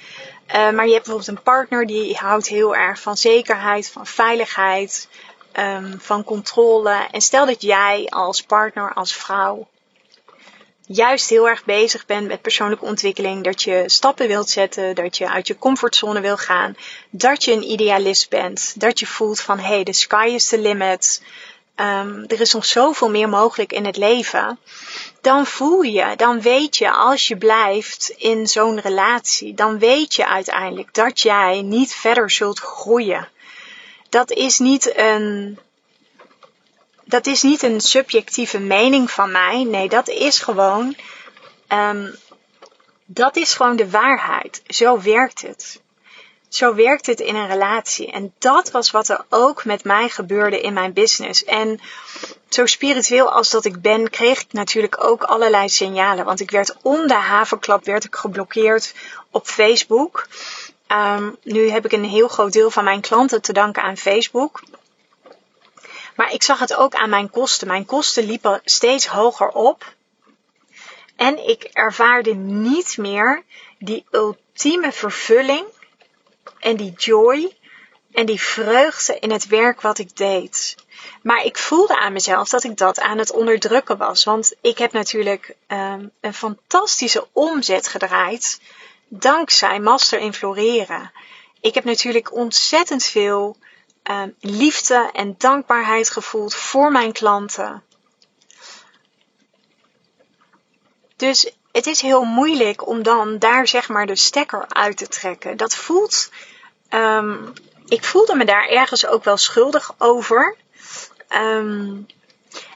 Uh, 0.55 0.71
maar 0.71 0.87
je 0.87 0.93
hebt 0.93 1.05
bijvoorbeeld 1.05 1.37
een 1.37 1.43
partner 1.43 1.87
die 1.87 2.17
houdt 2.17 2.49
heel 2.49 2.77
erg 2.77 3.01
van 3.01 3.17
zekerheid, 3.17 3.91
van 3.91 4.07
veiligheid, 4.07 5.09
um, 5.59 6.01
van 6.01 6.25
controle. 6.25 7.07
En 7.11 7.21
stel 7.21 7.47
dat 7.47 7.63
jij 7.63 8.07
als 8.09 8.43
partner, 8.43 8.93
als 8.93 9.15
vrouw, 9.15 9.69
juist 10.87 11.29
heel 11.29 11.49
erg 11.49 11.65
bezig 11.65 12.07
bent 12.07 12.27
met 12.27 12.43
persoonlijke 12.43 12.85
ontwikkeling, 12.85 13.45
dat 13.45 13.63
je 13.63 13.83
stappen 13.87 14.29
wilt 14.29 14.51
zetten, 14.51 14.95
dat 14.95 15.17
je 15.17 15.31
uit 15.31 15.47
je 15.47 15.59
comfortzone 15.59 16.21
wil 16.21 16.37
gaan, 16.37 16.77
dat 17.11 17.45
je 17.45 17.53
een 17.53 17.71
idealist 17.71 18.31
bent, 18.31 18.81
dat 18.81 18.99
je 18.99 19.07
voelt 19.07 19.41
van 19.41 19.59
hey, 19.59 19.85
the 19.85 19.93
sky 19.93 20.31
is 20.35 20.49
the 20.49 20.59
limit. 20.59 21.23
Um, 21.81 22.25
er 22.27 22.41
is 22.41 22.53
nog 22.53 22.65
zoveel 22.65 23.11
meer 23.11 23.29
mogelijk 23.29 23.73
in 23.73 23.85
het 23.85 23.97
leven. 23.97 24.59
Dan 25.21 25.47
voel 25.47 25.83
je, 25.83 26.17
dan 26.17 26.41
weet 26.41 26.77
je, 26.77 26.91
als 26.93 27.29
je 27.29 27.37
blijft 27.37 28.09
in 28.17 28.47
zo'n 28.47 28.81
relatie, 28.81 29.55
dan 29.55 29.79
weet 29.79 30.15
je 30.15 30.27
uiteindelijk 30.27 30.95
dat 30.95 31.21
jij 31.21 31.63
niet 31.63 31.95
verder 31.95 32.31
zult 32.31 32.59
groeien 32.59 33.29
dat 34.09 34.31
is 34.31 34.59
niet 34.59 34.97
een. 34.97 35.59
Dat 37.05 37.27
is 37.27 37.43
niet 37.43 37.63
een 37.63 37.81
subjectieve 37.81 38.59
mening 38.59 39.11
van 39.11 39.33
mij. 39.33 39.65
Nee, 39.65 39.89
dat 39.89 40.09
is 40.09 40.39
gewoon. 40.39 40.97
Um, 41.69 42.17
dat 43.05 43.37
is 43.37 43.55
gewoon 43.55 43.77
de 43.77 43.91
waarheid. 43.91 44.63
Zo 44.67 45.01
werkt 45.01 45.41
het. 45.41 45.81
Zo 46.49 46.75
werkt 46.75 47.07
het 47.07 47.21
in 47.21 47.35
een 47.35 47.47
relatie. 47.47 48.13
En 48.13 48.35
dat 48.39 48.71
was 48.71 48.91
wat 48.91 49.09
er 49.09 49.25
ook 49.29 49.65
met 49.65 49.85
mij 49.85 50.09
gebeurde 50.09 50.61
in 50.61 50.73
mijn 50.73 50.93
business. 50.93 51.45
En 51.45 51.81
zo 52.49 52.67
spiritueel 52.67 53.33
als 53.33 53.51
dat 53.51 53.65
ik 53.65 53.83
ben, 53.83 54.11
kreeg 54.11 54.41
ik 54.41 54.53
natuurlijk 54.53 55.05
ook 55.05 55.23
allerlei 55.23 55.69
signalen. 55.69 56.25
Want 56.25 56.41
ik 56.41 56.51
werd 56.51 56.77
om 56.83 57.07
de 57.07 57.15
havenklap 57.15 57.85
werd 57.85 58.05
ik 58.05 58.15
geblokkeerd 58.15 58.95
op 59.31 59.47
Facebook. 59.47 60.27
Um, 60.93 61.37
nu 61.43 61.71
heb 61.71 61.85
ik 61.85 61.93
een 61.93 62.05
heel 62.05 62.29
groot 62.29 62.53
deel 62.53 62.71
van 62.71 62.85
mijn 62.85 63.01
klanten 63.01 63.43
te 63.43 63.53
danken 63.53 63.83
aan 63.83 63.97
Facebook. 63.97 64.63
Maar 66.17 66.33
ik 66.33 66.43
zag 66.43 66.59
het 66.59 66.75
ook 66.75 66.95
aan 66.95 67.11
mijn 67.11 67.31
kosten. 67.31 67.67
Mijn 67.67 67.87
kosten 67.87 68.25
liepen 68.25 68.61
steeds 68.65 69.07
hoger 69.07 69.49
op. 69.49 69.95
En 71.17 71.49
ik 71.49 71.63
ervaarde 71.63 72.35
niet 72.35 72.97
meer 72.97 73.43
die 73.79 74.05
ultieme 74.11 74.93
vervulling 74.93 75.65
en 76.59 76.77
die 76.77 76.93
joy 76.93 77.57
en 78.13 78.27
die 78.27 78.41
vreugde 78.41 79.19
in 79.19 79.31
het 79.31 79.47
werk 79.47 79.81
wat 79.81 79.99
ik 79.99 80.17
deed. 80.17 80.77
Maar 81.23 81.45
ik 81.45 81.59
voelde 81.59 81.99
aan 81.99 82.13
mezelf 82.13 82.49
dat 82.49 82.65
ik 82.65 82.77
dat 82.77 83.01
aan 83.01 83.19
het 83.19 83.33
onderdrukken 83.33 83.97
was. 83.97 84.25
Want 84.25 84.55
ik 84.61 84.79
heb 84.79 84.93
natuurlijk 84.93 85.57
um, 85.69 86.11
een 86.21 86.35
fantastische 86.35 87.27
omzet 87.33 87.89
gedraaid 87.89 88.61
dankzij 89.09 89.81
Master 89.81 90.19
in 90.19 90.35
Floreren. 90.35 91.13
Ik 91.61 91.75
heb 91.75 91.85
natuurlijk 91.85 92.33
ontzettend 92.33 93.05
veel 93.05 93.57
uh, 94.11 94.23
liefde 94.41 95.11
en 95.13 95.35
dankbaarheid 95.39 96.11
gevoeld 96.11 96.55
voor 96.55 96.93
mijn 96.93 97.13
klanten. 97.13 97.83
Dus 101.17 101.53
het 101.79 101.87
is 101.87 102.01
heel 102.01 102.25
moeilijk 102.25 102.87
om 102.87 103.03
dan 103.03 103.39
daar 103.39 103.69
zeg 103.69 103.89
maar 103.89 104.07
de 104.07 104.17
stekker 104.17 104.65
uit 104.69 104.97
te 104.97 105.09
trekken. 105.09 105.57
Dat 105.57 105.77
voelt. 105.77 106.31
Um, 106.91 107.53
ik 107.87 108.05
voelde 108.05 108.35
me 108.35 108.45
daar 108.45 108.69
ergens 108.69 109.07
ook 109.07 109.25
wel 109.25 109.37
schuldig 109.37 109.95
over. 109.99 110.57
Um, 111.29 112.07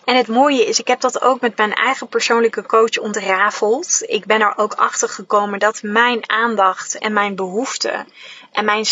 en 0.04 0.16
het 0.16 0.28
mooie 0.28 0.66
is, 0.66 0.78
ik 0.78 0.86
heb 0.86 1.00
dat 1.00 1.22
ook 1.22 1.40
met 1.40 1.56
mijn 1.56 1.74
eigen 1.74 2.08
persoonlijke 2.08 2.66
coach 2.66 2.98
ontrafeld. 2.98 4.02
Ik 4.06 4.26
ben 4.26 4.40
er 4.40 4.56
ook 4.56 4.74
achter 4.74 5.08
gekomen 5.08 5.58
dat 5.58 5.82
mijn 5.82 6.30
aandacht 6.30 6.98
en 6.98 7.12
mijn 7.12 7.34
behoefte 7.34 8.04
en 8.52 8.64
mijn 8.64 8.84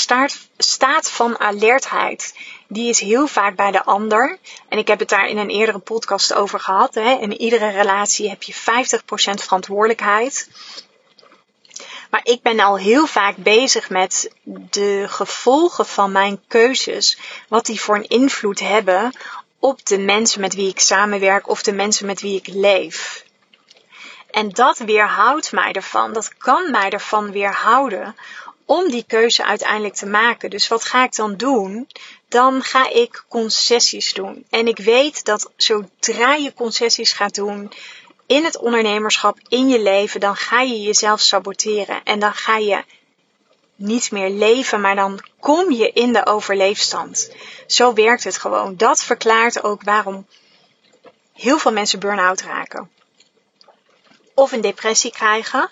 staat 0.56 1.10
van 1.10 1.38
alertheid, 1.38 2.34
die 2.72 2.88
is 2.88 3.00
heel 3.00 3.26
vaak 3.26 3.56
bij 3.56 3.70
de 3.70 3.84
ander. 3.84 4.38
En 4.68 4.78
ik 4.78 4.88
heb 4.88 4.98
het 4.98 5.08
daar 5.08 5.28
in 5.28 5.38
een 5.38 5.50
eerdere 5.50 5.78
podcast 5.78 6.34
over 6.34 6.60
gehad. 6.60 6.94
Hè. 6.94 7.18
In 7.20 7.40
iedere 7.40 7.68
relatie 7.68 8.28
heb 8.28 8.42
je 8.42 8.54
50% 8.54 8.56
verantwoordelijkheid. 9.42 10.48
Maar 12.10 12.20
ik 12.24 12.42
ben 12.42 12.60
al 12.60 12.78
heel 12.78 13.06
vaak 13.06 13.36
bezig 13.36 13.90
met 13.90 14.30
de 14.70 15.04
gevolgen 15.08 15.86
van 15.86 16.12
mijn 16.12 16.40
keuzes. 16.48 17.18
Wat 17.48 17.66
die 17.66 17.80
voor 17.80 17.96
een 17.96 18.08
invloed 18.08 18.60
hebben 18.60 19.12
op 19.58 19.86
de 19.86 19.98
mensen 19.98 20.40
met 20.40 20.54
wie 20.54 20.68
ik 20.68 20.80
samenwerk 20.80 21.48
of 21.48 21.62
de 21.62 21.72
mensen 21.72 22.06
met 22.06 22.20
wie 22.20 22.36
ik 22.36 22.46
leef. 22.46 23.24
En 24.30 24.48
dat 24.48 24.78
weerhoudt 24.78 25.52
mij 25.52 25.72
ervan, 25.72 26.12
dat 26.12 26.36
kan 26.38 26.70
mij 26.70 26.90
ervan 26.90 27.32
weerhouden 27.32 28.16
om 28.64 28.90
die 28.90 29.04
keuze 29.06 29.44
uiteindelijk 29.44 29.94
te 29.94 30.06
maken. 30.06 30.50
Dus 30.50 30.68
wat 30.68 30.84
ga 30.84 31.04
ik 31.04 31.14
dan 31.14 31.36
doen? 31.36 31.88
Dan 32.30 32.62
ga 32.62 32.90
ik 32.90 33.24
concessies 33.28 34.12
doen. 34.12 34.46
En 34.50 34.66
ik 34.66 34.78
weet 34.78 35.24
dat 35.24 35.50
zodra 35.56 36.34
je 36.34 36.54
concessies 36.54 37.12
gaat 37.12 37.34
doen 37.34 37.72
in 38.26 38.44
het 38.44 38.58
ondernemerschap, 38.58 39.38
in 39.48 39.68
je 39.68 39.80
leven, 39.80 40.20
dan 40.20 40.36
ga 40.36 40.60
je 40.60 40.82
jezelf 40.82 41.20
saboteren. 41.20 42.04
En 42.04 42.18
dan 42.18 42.34
ga 42.34 42.56
je 42.56 42.84
niet 43.74 44.10
meer 44.10 44.30
leven, 44.30 44.80
maar 44.80 44.94
dan 44.94 45.20
kom 45.40 45.72
je 45.72 45.90
in 45.92 46.12
de 46.12 46.26
overleefstand. 46.26 47.30
Zo 47.66 47.92
werkt 47.94 48.24
het 48.24 48.38
gewoon. 48.38 48.76
Dat 48.76 49.02
verklaart 49.02 49.62
ook 49.62 49.82
waarom 49.82 50.26
heel 51.32 51.58
veel 51.58 51.72
mensen 51.72 51.98
burn-out 51.98 52.40
raken. 52.40 52.90
Of 54.34 54.52
een 54.52 54.60
depressie 54.60 55.12
krijgen, 55.12 55.70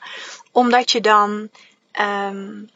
omdat 0.52 0.90
je 0.90 1.00
dan 1.00 1.50
um, 2.00 2.70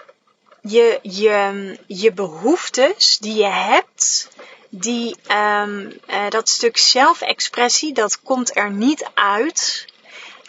je, 0.62 0.99
je, 1.02 1.78
je 1.87 2.12
behoeftes 2.12 3.19
die 3.19 3.35
je 3.35 3.49
hebt, 3.49 4.28
die, 4.69 5.16
um, 5.31 6.00
uh, 6.09 6.28
dat 6.28 6.49
stuk 6.49 6.76
zelfexpressie, 6.76 7.95
dat 7.95 8.23
komt 8.23 8.57
er 8.57 8.71
niet 8.71 9.09
uit 9.14 9.87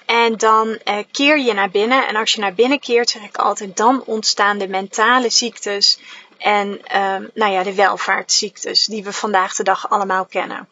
en 0.05 0.37
dan 0.37 0.67
uh, 0.67 0.97
keer 1.11 1.39
je 1.39 1.53
naar 1.53 1.69
binnen. 1.69 2.07
En 2.07 2.15
als 2.15 2.33
je 2.33 2.39
naar 2.39 2.53
binnen 2.53 2.79
keert, 2.79 3.09
zeg 3.09 3.23
ik 3.23 3.37
altijd, 3.37 3.77
dan 3.77 4.03
ontstaan 4.05 4.57
de 4.57 4.67
mentale 4.67 5.29
ziektes 5.29 5.99
en 6.37 6.81
uh, 6.93 7.15
nou 7.33 7.51
ja, 7.51 7.63
de 7.63 7.73
welvaartsziektes 7.73 8.85
die 8.85 9.03
we 9.03 9.13
vandaag 9.13 9.55
de 9.55 9.63
dag 9.63 9.89
allemaal 9.89 10.25
kennen. 10.25 10.69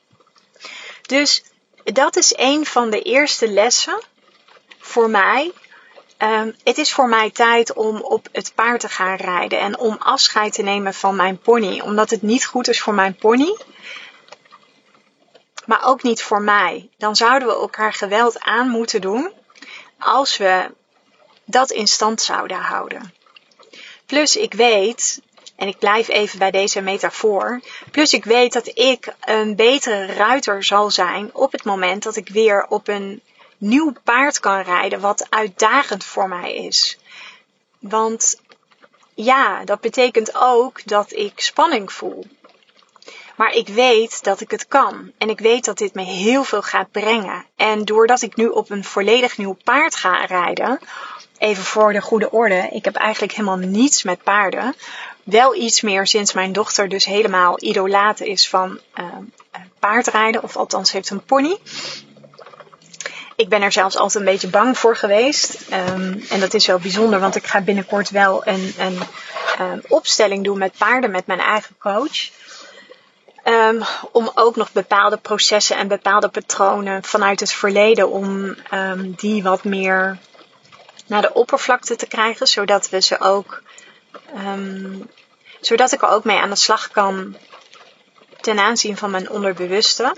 Dus 1.02 1.44
dat 1.84 2.16
is 2.16 2.34
een 2.38 2.66
van 2.66 2.90
de 2.90 3.02
eerste 3.02 3.48
lessen 3.48 4.02
voor 4.80 5.10
mij. 5.10 5.52
Um, 6.22 6.56
het 6.64 6.78
is 6.78 6.94
voor 6.94 7.08
mij 7.08 7.32
tijd 7.32 7.74
om 7.74 8.02
op 8.02 8.28
het 8.32 8.52
paard 8.56 8.80
te 8.80 8.90
gaan 8.90 9.16
rijden 9.16 9.60
en 9.60 9.80
om 9.80 9.96
afscheid 10.00 10.54
te 10.54 10.62
nemen 10.62 10.94
van 10.94 11.16
mijn 11.16 11.40
pony. 11.40 11.80
Omdat 11.80 12.10
het 12.10 12.22
niet 12.22 12.46
goed 12.46 12.68
is 12.68 12.82
voor 12.82 12.94
mijn 12.94 13.16
pony 13.16 13.58
maar 15.66 15.86
ook 15.86 16.04
niet 16.04 16.24
voor 16.24 16.42
mij. 16.42 16.90
Dan 16.98 17.16
zouden 17.16 17.48
we 17.48 17.54
elkaar 17.54 17.94
geweld 17.94 18.40
aan 18.40 18.70
moeten 18.70 19.02
doen 19.02 19.32
als 20.00 20.38
we 20.38 20.72
dat 21.46 21.72
in 21.72 21.88
stand 21.88 22.22
zouden 22.22 22.58
houden. 22.58 23.14
Plus 24.06 24.36
ik 24.36 24.54
weet, 24.54 25.22
en 25.56 25.68
ik 25.68 25.78
blijf 25.78 26.08
even 26.08 26.40
bij 26.40 26.52
deze 26.52 26.82
metafoor, 26.82 27.62
plus 27.92 28.14
ik 28.14 28.26
weet 28.26 28.54
dat 28.54 28.68
ik 28.68 29.14
een 29.20 29.56
betere 29.56 30.06
ruiter 30.06 30.64
zal 30.64 30.92
zijn 30.92 31.30
op 31.34 31.52
het 31.52 31.64
moment 31.64 32.04
dat 32.04 32.16
ik 32.16 32.30
weer 32.30 32.66
op 32.70 32.88
een 32.88 33.22
nieuw 33.62 33.94
paard 34.04 34.40
kan 34.40 34.62
rijden 34.62 35.00
wat 35.00 35.28
uitdagend 35.30 36.04
voor 36.04 36.30
mij 36.30 36.56
is. 36.56 36.98
Want 37.80 38.42
ja, 39.14 39.64
dat 39.66 39.82
betekent 39.82 40.36
ook 40.36 40.82
dat 40.86 41.12
ik 41.12 41.40
spanning 41.40 41.92
voel. 41.92 42.26
Maar 43.36 43.54
ik 43.54 43.68
weet 43.68 44.24
dat 44.24 44.42
ik 44.42 44.52
het 44.52 44.68
kan. 44.68 45.12
En 45.18 45.30
ik 45.30 45.40
weet 45.40 45.66
dat 45.66 45.78
dit 45.78 45.94
me 45.94 46.04
heel 46.04 46.44
veel 46.44 46.62
gaat 46.62 46.92
brengen. 46.92 47.46
En 47.56 47.86
doordat 47.86 48.22
ik 48.22 48.36
nu 48.36 48.48
op 48.48 48.70
een 48.70 48.84
volledig 48.84 49.38
nieuw 49.38 49.58
paard 49.64 49.96
ga 49.96 50.26
rijden. 50.26 50.80
Even 51.38 51.64
voor 51.64 51.94
de 51.94 52.02
goede 52.02 52.32
orde. 52.32 52.70
Ik 52.72 52.86
heb 52.86 52.96
eigenlijk 52.96 53.34
helemaal 53.34 53.58
niets 53.58 54.04
met 54.04 54.24
paarden. 54.24 54.76
Wel 55.24 55.56
iets 55.56 55.82
meer 55.82 56.08
sinds 56.08 56.34
mijn 56.34 56.52
dochter 56.52 56.90
dus 56.90 57.06
helemaal 57.06 57.64
idolaat 57.64 58.20
is 58.20 58.50
van 58.50 58.80
uh, 59.00 59.06
paardrijden. 59.80 60.44
Of 60.44 60.56
althans 60.56 60.92
heeft 60.92 61.10
een 61.10 61.24
pony. 61.24 61.58
Ik 63.42 63.50
ben 63.50 63.62
er 63.62 63.72
zelfs 63.72 63.98
altijd 63.98 64.26
een 64.26 64.32
beetje 64.32 64.48
bang 64.48 64.78
voor 64.78 64.96
geweest. 64.96 65.58
Um, 65.72 66.24
en 66.30 66.40
dat 66.40 66.54
is 66.54 66.66
wel 66.66 66.80
bijzonder, 66.80 67.20
want 67.20 67.36
ik 67.36 67.46
ga 67.46 67.62
binnenkort 67.62 68.10
wel 68.10 68.48
een, 68.48 68.74
um, 69.60 69.82
opstelling 69.88 70.44
doen 70.44 70.58
met 70.58 70.78
paarden 70.78 71.12
met 71.12 71.28
mijn 71.28 71.40
eigen 71.40 71.76
coach. 71.80 72.30
Um, 73.46 73.84
om 74.12 74.32
ook 74.36 74.56
nog 74.56 74.72
bepaalde 74.72 75.18
processen 75.18 75.78
en 75.78 75.88
bepaalde 75.88 76.28
patronen 76.28 77.04
vanuit 77.04 77.40
het 77.40 77.52
verleden, 77.52 78.10
om 78.10 78.56
die 79.06 79.44
wat 79.44 79.64
meer 79.64 80.18
naar 81.08 81.22
de 81.22 81.34
oppervlakte 81.34 81.96
te 81.96 82.08
krijgen, 82.08 82.48
zodat 82.48 82.90
we 82.90 83.02
ze 83.02 83.20
ook, 83.20 83.62
zodat 85.62 85.92
ik 85.92 86.02
er 86.02 86.10
ook 86.10 86.24
mee 86.24 86.38
aan 86.38 86.50
de 86.50 86.56
slag 86.56 86.92
kan 86.92 87.36
ten 88.42 88.60
aanzien 88.60 88.98
van 88.98 89.12
mijn 89.12 89.30
onderbewuste. 89.30 90.16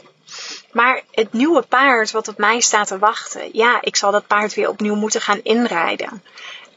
Maar 0.74 1.02
het 1.12 1.34
nieuwe 1.34 1.62
paard 1.62 2.12
wat 2.12 2.28
op 2.28 2.38
mij 2.38 2.60
staat 2.60 2.88
te 2.88 3.00
wachten, 3.00 3.50
ja, 3.52 3.82
ik 3.82 3.96
zal 3.96 4.12
dat 4.12 4.28
paard 4.28 4.54
weer 4.54 4.70
opnieuw 4.70 4.96
moeten 4.96 5.22
gaan 5.22 5.44
inrijden. 5.44 6.24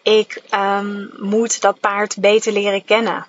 Ik 0.03 0.43
um, 0.55 1.11
moet 1.17 1.61
dat 1.61 1.81
paard 1.81 2.17
beter 2.21 2.53
leren 2.53 2.85
kennen. 2.85 3.26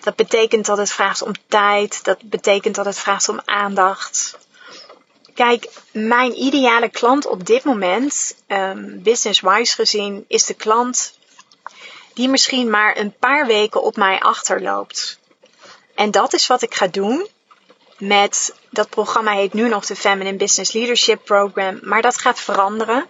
Dat 0.00 0.16
betekent 0.16 0.66
dat 0.66 0.78
het 0.78 0.92
vraagt 0.92 1.22
om 1.22 1.32
tijd. 1.48 2.04
Dat 2.04 2.22
betekent 2.22 2.74
dat 2.74 2.84
het 2.84 2.98
vraagt 2.98 3.28
om 3.28 3.40
aandacht. 3.44 4.38
Kijk, 5.34 5.68
mijn 5.92 6.42
ideale 6.42 6.88
klant 6.88 7.26
op 7.26 7.46
dit 7.46 7.64
moment, 7.64 8.36
um, 8.48 9.02
business-wise 9.02 9.74
gezien, 9.74 10.24
is 10.28 10.46
de 10.46 10.54
klant 10.54 11.18
die 12.14 12.28
misschien 12.28 12.70
maar 12.70 12.96
een 12.96 13.14
paar 13.18 13.46
weken 13.46 13.82
op 13.82 13.96
mij 13.96 14.20
achterloopt. 14.20 15.18
En 15.94 16.10
dat 16.10 16.32
is 16.32 16.46
wat 16.46 16.62
ik 16.62 16.74
ga 16.74 16.86
doen 16.86 17.28
met 17.98 18.54
dat 18.70 18.88
programma 18.88 19.32
heet 19.32 19.52
nu 19.52 19.68
nog 19.68 19.86
de 19.86 19.96
Feminine 19.96 20.36
Business 20.36 20.72
Leadership 20.72 21.24
Program, 21.24 21.78
maar 21.82 22.02
dat 22.02 22.18
gaat 22.18 22.40
veranderen. 22.40 23.06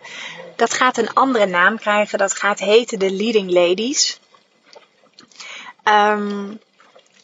Dat 0.56 0.74
gaat 0.74 0.96
een 0.96 1.12
andere 1.12 1.46
naam 1.46 1.78
krijgen. 1.78 2.18
Dat 2.18 2.34
gaat 2.34 2.58
heten 2.58 2.98
de 2.98 3.10
Leading 3.10 3.50
Ladies. 3.50 4.20
Um, 5.84 6.60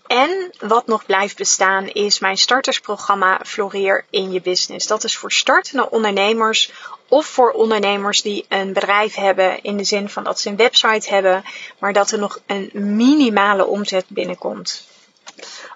en 0.07 0.51
wat 0.59 0.87
nog 0.87 1.07
blijft 1.07 1.37
bestaan 1.37 1.89
is 1.89 2.19
mijn 2.19 2.39
startersprogramma 2.39 3.41
Floreer 3.45 4.05
in 4.11 4.33
je 4.33 4.41
business. 4.41 4.87
Dat 4.87 5.05
is 5.05 5.17
voor 5.17 5.33
startende 5.33 5.91
ondernemers 5.91 6.73
of 7.09 7.27
voor 7.27 7.51
ondernemers 7.51 8.23
die 8.23 8.45
een 8.49 8.73
bedrijf 8.73 9.15
hebben 9.15 9.63
in 9.63 9.77
de 9.77 9.85
zin 9.85 10.09
van 10.09 10.25
dat 10.25 10.41
ze 10.41 10.49
een 10.49 10.57
website 10.57 11.09
hebben, 11.09 11.45
maar 11.79 11.93
dat 11.93 12.11
er 12.11 12.19
nog 12.19 12.39
een 12.47 12.71
minimale 12.73 13.67
omzet 13.67 14.05
binnenkomt. 14.09 14.87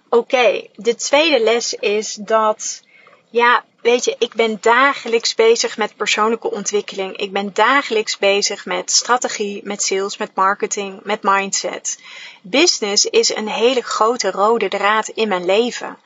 Oké, 0.09 0.67
de 0.75 0.95
tweede 0.95 1.41
les 1.41 1.75
is 1.75 2.15
dat, 2.15 2.83
ja, 3.31 3.65
weet 3.83 4.05
je, 4.05 4.17
ik 4.19 4.35
ben 4.35 4.59
dagelijks 4.61 5.35
bezig 5.35 5.76
met 5.76 5.97
persoonlijke 5.97 6.50
ontwikkeling. 6.50 7.17
Ik 7.17 7.33
ben 7.33 7.50
dagelijks 7.55 8.19
bezig 8.19 8.65
met 8.65 8.91
strategie, 8.91 9.61
met 9.65 9.83
sales, 9.83 10.17
met 10.17 10.35
marketing, 10.35 11.00
met 11.03 11.23
mindset. 11.23 11.99
Business 12.43 13.05
is 13.05 13.35
een 13.35 13.49
hele 13.49 13.83
grote 13.83 14.31
rode 14.31 14.69
draad 14.69 15.09
in 15.09 15.29
mijn 15.29 15.45
leven. 15.45 15.99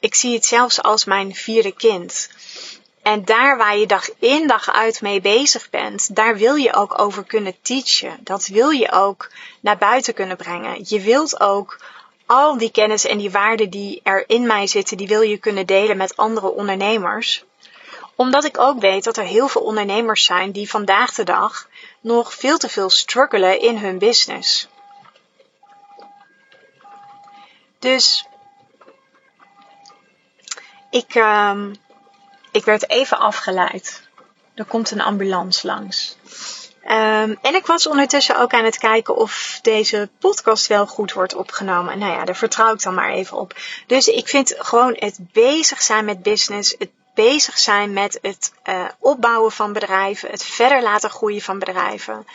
Ik 0.00 0.14
zie 0.14 0.34
het 0.34 0.44
zelfs 0.44 0.82
als 0.82 1.04
mijn 1.04 1.34
vierde 1.34 1.72
kind. 1.72 2.28
En 3.02 3.24
daar 3.24 3.56
waar 3.56 3.76
je 3.76 3.86
dag 3.86 4.08
in 4.18 4.46
dag 4.46 4.70
uit 4.70 5.00
mee 5.00 5.20
bezig 5.20 5.70
bent, 5.70 6.16
daar 6.16 6.36
wil 6.36 6.54
je 6.54 6.74
ook 6.74 6.98
over 7.00 7.24
kunnen 7.24 7.54
teachen. 7.62 8.18
Dat 8.20 8.46
wil 8.46 8.70
je 8.70 8.92
ook 8.92 9.30
naar 9.60 9.78
buiten 9.78 10.14
kunnen 10.14 10.36
brengen. 10.36 10.84
Je 10.84 11.00
wilt 11.00 11.40
ook 11.40 11.78
al 12.28 12.58
die 12.58 12.70
kennis 12.70 13.04
en 13.04 13.18
die 13.18 13.30
waarden 13.30 13.70
die 13.70 14.00
er 14.02 14.24
in 14.28 14.46
mij 14.46 14.66
zitten, 14.66 14.96
die 14.96 15.08
wil 15.08 15.20
je 15.20 15.38
kunnen 15.38 15.66
delen 15.66 15.96
met 15.96 16.16
andere 16.16 16.50
ondernemers. 16.50 17.44
Omdat 18.14 18.44
ik 18.44 18.58
ook 18.58 18.80
weet 18.80 19.04
dat 19.04 19.16
er 19.16 19.24
heel 19.24 19.48
veel 19.48 19.62
ondernemers 19.62 20.24
zijn 20.24 20.52
die 20.52 20.70
vandaag 20.70 21.14
de 21.14 21.24
dag 21.24 21.68
nog 22.00 22.34
veel 22.34 22.58
te 22.58 22.68
veel 22.68 22.90
struggelen 22.90 23.60
in 23.60 23.76
hun 23.76 23.98
business. 23.98 24.68
Dus 27.78 28.26
ik, 30.90 31.14
uh, 31.14 31.64
ik 32.52 32.64
werd 32.64 32.90
even 32.90 33.18
afgeleid. 33.18 34.08
Er 34.54 34.64
komt 34.64 34.90
een 34.90 35.00
ambulance 35.00 35.66
langs. 35.66 36.16
Um, 36.90 37.38
en 37.42 37.54
ik 37.54 37.66
was 37.66 37.86
ondertussen 37.86 38.40
ook 38.40 38.52
aan 38.52 38.64
het 38.64 38.78
kijken 38.78 39.16
of 39.16 39.58
deze 39.62 40.08
podcast 40.18 40.66
wel 40.66 40.86
goed 40.86 41.12
wordt 41.12 41.34
opgenomen. 41.34 41.92
En 41.92 41.98
nou 41.98 42.12
ja, 42.12 42.24
daar 42.24 42.36
vertrouw 42.36 42.72
ik 42.72 42.82
dan 42.82 42.94
maar 42.94 43.10
even 43.10 43.36
op. 43.36 43.54
Dus 43.86 44.08
ik 44.08 44.28
vind 44.28 44.54
gewoon 44.58 44.96
het 44.98 45.18
bezig 45.32 45.82
zijn 45.82 46.04
met 46.04 46.22
business, 46.22 46.74
het 46.78 46.90
bezig 47.14 47.58
zijn 47.58 47.92
met 47.92 48.18
het 48.22 48.52
uh, 48.64 48.84
opbouwen 48.98 49.52
van 49.52 49.72
bedrijven, 49.72 50.30
het 50.30 50.44
verder 50.44 50.82
laten 50.82 51.10
groeien 51.10 51.42
van 51.42 51.58
bedrijven. 51.58 52.26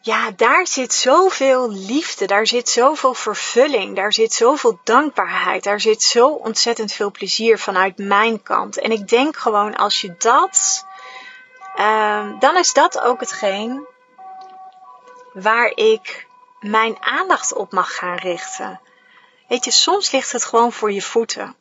Ja, 0.00 0.30
daar 0.36 0.66
zit 0.66 0.94
zoveel 0.94 1.70
liefde, 1.70 2.26
daar 2.26 2.46
zit 2.46 2.68
zoveel 2.68 3.14
vervulling, 3.14 3.96
daar 3.96 4.12
zit 4.12 4.32
zoveel 4.32 4.80
dankbaarheid, 4.84 5.64
daar 5.64 5.80
zit 5.80 6.02
zo 6.02 6.28
ontzettend 6.28 6.92
veel 6.92 7.10
plezier 7.10 7.58
vanuit 7.58 7.98
mijn 7.98 8.42
kant. 8.42 8.78
En 8.78 8.90
ik 8.90 9.08
denk 9.08 9.36
gewoon 9.36 9.76
als 9.76 10.00
je 10.00 10.14
dat 10.18 10.84
Um, 11.78 12.38
dan 12.38 12.56
is 12.56 12.72
dat 12.72 13.00
ook 13.00 13.20
hetgeen 13.20 13.86
waar 15.32 15.72
ik 15.74 16.26
mijn 16.60 16.96
aandacht 17.02 17.52
op 17.52 17.72
mag 17.72 17.94
gaan 17.94 18.16
richten. 18.16 18.80
Weet 19.48 19.64
je, 19.64 19.70
soms 19.70 20.10
ligt 20.10 20.32
het 20.32 20.44
gewoon 20.44 20.72
voor 20.72 20.92
je 20.92 21.02
voeten. 21.02 21.56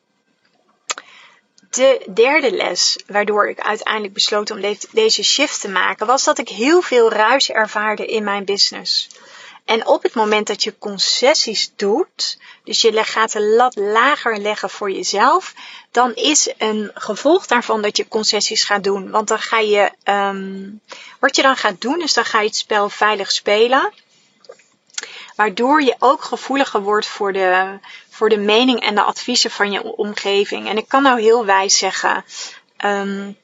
De 1.69 2.07
derde 2.13 2.51
les, 2.51 2.99
waardoor 3.07 3.49
ik 3.49 3.59
uiteindelijk 3.59 4.13
besloot 4.13 4.51
om 4.51 4.77
deze 4.91 5.23
shift 5.23 5.61
te 5.61 5.69
maken, 5.69 6.07
was 6.07 6.23
dat 6.23 6.37
ik 6.37 6.49
heel 6.49 6.81
veel 6.81 7.11
ruis 7.11 7.51
ervaarde 7.51 8.05
in 8.05 8.23
mijn 8.23 8.45
business. 8.45 9.09
En 9.65 9.87
op 9.87 10.03
het 10.03 10.13
moment 10.13 10.47
dat 10.47 10.63
je 10.63 10.77
concessies 10.77 11.71
doet, 11.75 12.37
dus 12.63 12.81
je 12.81 13.03
gaat 13.03 13.31
de 13.31 13.41
lat 13.41 13.75
lager 13.75 14.37
leggen 14.37 14.69
voor 14.69 14.91
jezelf, 14.91 15.53
dan 15.91 16.13
is 16.15 16.53
een 16.57 16.91
gevolg 16.93 17.45
daarvan 17.45 17.81
dat 17.81 17.97
je 17.97 18.07
concessies 18.07 18.63
gaat 18.63 18.83
doen. 18.83 19.09
Want 19.09 19.27
dan 19.27 19.39
ga 19.39 19.59
je, 19.59 19.91
um, 20.03 20.81
wat 21.19 21.35
je 21.35 21.41
dan 21.41 21.55
gaat 21.55 21.81
doen, 21.81 22.01
is 22.01 22.13
dan 22.13 22.25
ga 22.25 22.39
je 22.39 22.47
het 22.47 22.55
spel 22.55 22.89
veilig 22.89 23.31
spelen. 23.31 23.93
Waardoor 25.35 25.81
je 25.81 25.95
ook 25.99 26.23
gevoeliger 26.23 26.81
wordt 26.81 27.07
voor 27.07 27.33
de, 27.33 27.79
voor 28.09 28.29
de 28.29 28.37
mening 28.37 28.79
en 28.79 28.95
de 28.95 29.01
adviezen 29.01 29.51
van 29.51 29.71
je 29.71 29.83
omgeving. 29.83 30.69
En 30.69 30.77
ik 30.77 30.87
kan 30.87 31.03
nou 31.03 31.21
heel 31.21 31.45
wijs 31.45 31.77
zeggen, 31.77 32.25
um, 32.85 33.37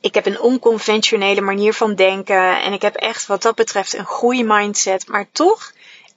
ik 0.00 0.14
heb 0.14 0.26
een 0.26 0.40
onconventionele 0.40 1.40
manier 1.40 1.74
van 1.74 1.94
denken 1.94 2.62
en 2.62 2.72
ik 2.72 2.82
heb 2.82 2.94
echt 2.94 3.26
wat 3.26 3.42
dat 3.42 3.54
betreft 3.54 3.94
een 3.94 4.04
goede 4.04 4.44
mindset. 4.44 5.08
Maar 5.08 5.26
toch 5.32 5.72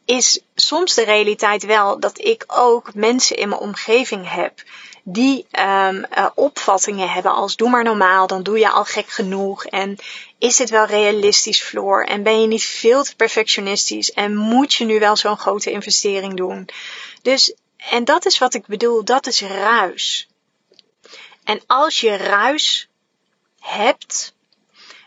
is 0.06 0.42
soms 0.56 0.94
de 0.94 1.04
realiteit 1.04 1.66
wel 1.66 2.00
dat 2.00 2.20
ik 2.20 2.44
ook 2.48 2.94
mensen 2.94 3.38
in 3.38 3.50
mijn 3.50 3.62
omgeving 3.62 4.32
heb 4.32 4.64
die 5.04 5.48
um, 5.52 6.06
opvattingen 6.36 7.10
hebben 7.10 7.32
als 7.32 7.56
doe 7.56 7.70
maar 7.70 7.84
normaal, 7.84 8.28
dan 8.28 8.44
doe 8.44 8.60
je 8.60 8.70
al 8.70 8.86
gek 8.86 9.10
genoeg. 9.10 9.66
En 9.66 9.98
is 10.38 10.56
dit 10.56 10.70
wel 10.70 10.86
realistisch, 10.86 11.62
Floor? 11.62 12.04
En 12.04 12.24
ben 12.24 12.42
je 12.42 12.48
niet 12.48 12.64
veel 12.64 13.04
te 13.04 13.16
perfectionistisch? 13.16 14.12
En 14.12 14.36
moet 14.36 14.74
je 14.74 14.86
nu 14.86 15.00
wel 15.00 15.16
zo'n 15.16 15.38
grote 15.38 15.72
investering 15.72 16.38
doen? 16.38 16.70
Dus, 17.22 17.54
en 17.78 18.04
dat 18.04 18.26
is 18.26 18.38
wat 18.38 18.54
ik 18.54 18.66
bedoel, 18.68 19.04
dat 19.04 19.28
is 19.28 19.42
ruis. 19.42 20.28
En 21.44 21.62
als 21.68 22.00
je 22.00 22.18
ruis 22.18 22.89
hebt, 23.60 24.34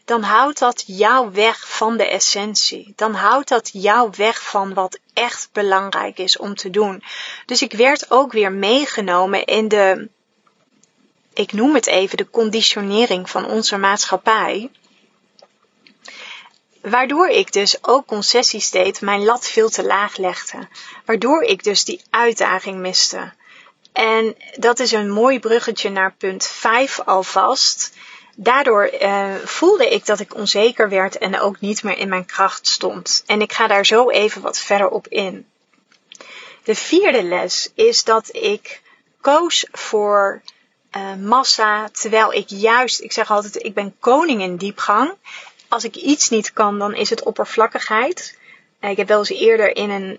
dan 0.05 0.23
houdt 0.23 0.59
dat 0.59 0.85
jou 0.87 1.31
weg 1.33 1.69
van 1.69 1.97
de 1.97 2.09
essentie. 2.09 2.93
Dan 2.97 3.15
houdt 3.15 3.49
dat 3.49 3.71
jou 3.73 4.11
weg 4.17 4.43
van 4.43 4.75
wat 4.75 4.99
echt 5.15 5.49
belangrijk 5.53 6.19
is 6.19 6.37
om 6.37 6.55
te 6.55 6.71
doen. 6.71 7.03
Dus 7.47 7.63
ik 7.63 7.73
werd 7.73 8.11
ook 8.11 8.33
weer 8.33 8.53
meegenomen 8.53 9.45
in 9.45 9.69
de, 9.69 10.09
ik 11.35 11.53
noem 11.53 11.75
het 11.75 11.87
even, 11.87 12.17
de 12.17 12.31
conditionering 12.31 13.31
van 13.31 13.47
onze 13.47 13.77
maatschappij. 13.77 14.71
Waardoor 16.81 17.29
ik 17.29 17.53
dus 17.53 17.85
ook 17.85 18.07
concessies 18.07 18.71
deed, 18.71 19.01
mijn 19.01 19.25
lat 19.25 19.49
veel 19.49 19.69
te 19.69 19.85
laag 19.85 20.17
legde. 20.17 20.69
Waardoor 21.05 21.43
ik 21.43 21.65
dus 21.65 21.85
die 21.85 22.03
uitdaging 22.11 22.79
miste. 22.79 23.33
En 23.93 24.37
dat 24.57 24.79
is 24.79 24.93
een 24.93 25.11
mooi 25.11 25.41
bruggetje 25.41 25.91
naar 25.91 26.15
punt 26.19 26.47
5 26.47 27.01
alvast 27.01 27.93
daardoor 28.37 28.91
uh, 29.03 29.35
voelde 29.45 29.89
ik 29.89 30.07
dat 30.07 30.21
ik 30.21 30.35
onzeker 30.35 30.89
werd 30.89 31.19
en 31.19 31.41
ook 31.41 31.61
niet 31.61 31.83
meer 31.83 31.99
in 31.99 32.09
mijn 32.09 32.27
kracht 32.27 32.67
stond. 32.67 33.23
En 33.27 33.41
ik 33.41 33.53
ga 33.53 33.67
daar 33.67 33.87
zo 33.87 34.11
even 34.11 34.43
wat 34.43 34.59
verder 34.59 34.89
op 34.89 35.09
in. 35.09 35.47
De 36.65 36.75
vierde 36.75 37.23
les 37.23 37.71
is 37.75 38.05
dat 38.05 38.29
ik 38.35 38.81
koos 39.21 39.67
voor 39.73 40.43
uh, 40.97 41.15
massa, 41.15 41.89
terwijl 41.89 42.33
ik 42.33 42.49
juist, 42.49 43.01
ik 43.01 43.13
zeg 43.13 43.31
altijd, 43.31 43.65
ik 43.65 43.75
ben 43.75 43.95
koning 44.01 44.43
in 44.43 44.57
diepgang. 44.57 45.13
Als 45.69 45.85
ik 45.85 45.97
iets 45.97 46.29
niet 46.29 46.53
kan, 46.53 46.79
dan 46.79 46.95
is 46.95 47.11
het 47.11 47.23
oppervlakkigheid. 47.23 48.39
Uh, 48.81 48.91
ik 48.91 48.97
heb 48.97 49.09
wel 49.09 49.19
eens 49.19 49.31
eerder 49.31 49.77
in 49.77 49.91
een 49.91 50.19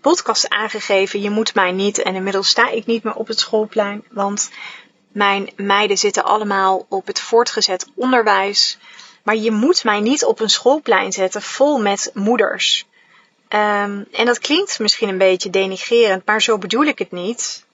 podcast 0.00 0.48
aangegeven, 0.48 1.20
je 1.20 1.30
moet 1.30 1.54
mij 1.54 1.72
niet. 1.72 2.02
En 2.02 2.14
inmiddels 2.14 2.48
sta 2.48 2.68
ik 2.68 2.86
niet 2.86 3.02
meer 3.02 3.14
op 3.14 3.26
het 3.26 3.38
schoolplein, 3.38 4.04
want 4.10 4.50
mijn 5.16 5.50
meiden 5.56 5.98
zitten 5.98 6.24
allemaal 6.24 6.86
op 6.88 7.06
het 7.06 7.20
voortgezet 7.20 7.86
onderwijs. 7.94 8.78
Maar 9.22 9.36
je 9.36 9.50
moet 9.50 9.84
mij 9.84 10.00
niet 10.00 10.24
op 10.24 10.40
een 10.40 10.50
schoolplein 10.50 11.12
zetten 11.12 11.42
vol 11.42 11.78
met 11.78 12.10
moeders. 12.14 12.86
Um, 13.48 14.06
en 14.12 14.24
dat 14.24 14.38
klinkt 14.38 14.78
misschien 14.78 15.08
een 15.08 15.18
beetje 15.18 15.50
denigerend, 15.50 16.26
maar 16.26 16.42
zo 16.42 16.58
bedoel 16.58 16.84
ik 16.84 16.98
het 16.98 17.12
niet. 17.12 17.66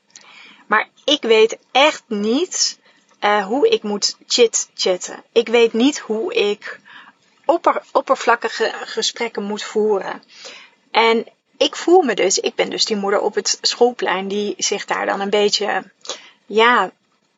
Maar 0.67 0.89
ik 1.05 1.23
weet 1.23 1.59
echt 1.73 2.03
niet 2.07 2.79
uh, 3.21 3.47
hoe 3.47 3.69
ik 3.69 3.83
moet 3.83 4.17
chit-chatten. 4.27 5.23
Ik 5.33 5.49
weet 5.49 5.73
niet 5.73 5.99
hoe 5.99 6.35
ik 6.35 6.81
opper, 7.45 7.83
oppervlakkige 7.93 8.73
gesprekken 8.85 9.43
moet 9.43 9.63
voeren. 9.63 10.23
En 10.91 11.27
ik 11.57 11.77
voel 11.77 12.03
me 12.03 12.15
dus, 12.15 12.39
ik 12.39 12.55
ben 12.55 12.71
dus 12.71 12.85
die 12.85 12.97
moeder 12.97 13.21
op 13.21 13.35
het 13.35 13.59
schoolplein 13.61 14.29
die 14.29 14.55
zich 14.59 14.85
daar 14.85 15.07
dan 15.07 15.21
een 15.21 15.31
beetje, 15.31 15.91
ja, 16.47 16.93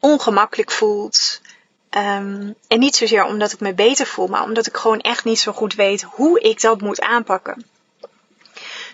ongemakkelijk 0.04 0.70
voelt. 0.70 1.40
Um, 1.90 2.54
en 2.68 2.78
niet 2.78 2.96
zozeer 2.96 3.24
omdat 3.24 3.52
ik 3.52 3.60
me 3.60 3.74
beter 3.74 4.06
voel, 4.06 4.26
maar 4.26 4.42
omdat 4.42 4.66
ik 4.66 4.76
gewoon 4.76 5.00
echt 5.00 5.24
niet 5.24 5.38
zo 5.38 5.52
goed 5.52 5.74
weet 5.74 6.02
hoe 6.02 6.40
ik 6.40 6.60
dat 6.60 6.80
moet 6.80 7.00
aanpakken. 7.00 7.66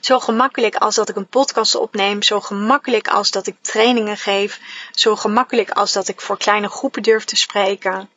Zo 0.01 0.19
gemakkelijk 0.19 0.75
als 0.75 0.95
dat 0.95 1.09
ik 1.09 1.17
een 1.17 1.27
podcast 1.27 1.75
opneem, 1.75 2.23
zo 2.23 2.41
gemakkelijk 2.41 3.09
als 3.09 3.31
dat 3.31 3.47
ik 3.47 3.57
trainingen 3.61 4.17
geef, 4.17 4.61
zo 4.91 5.17
gemakkelijk 5.17 5.71
als 5.71 5.93
dat 5.93 6.09
ik 6.09 6.21
voor 6.21 6.39
kleine 6.39 6.69
groepen 6.69 7.03
durf 7.03 7.25
te 7.25 7.37
spreken. 7.37 8.09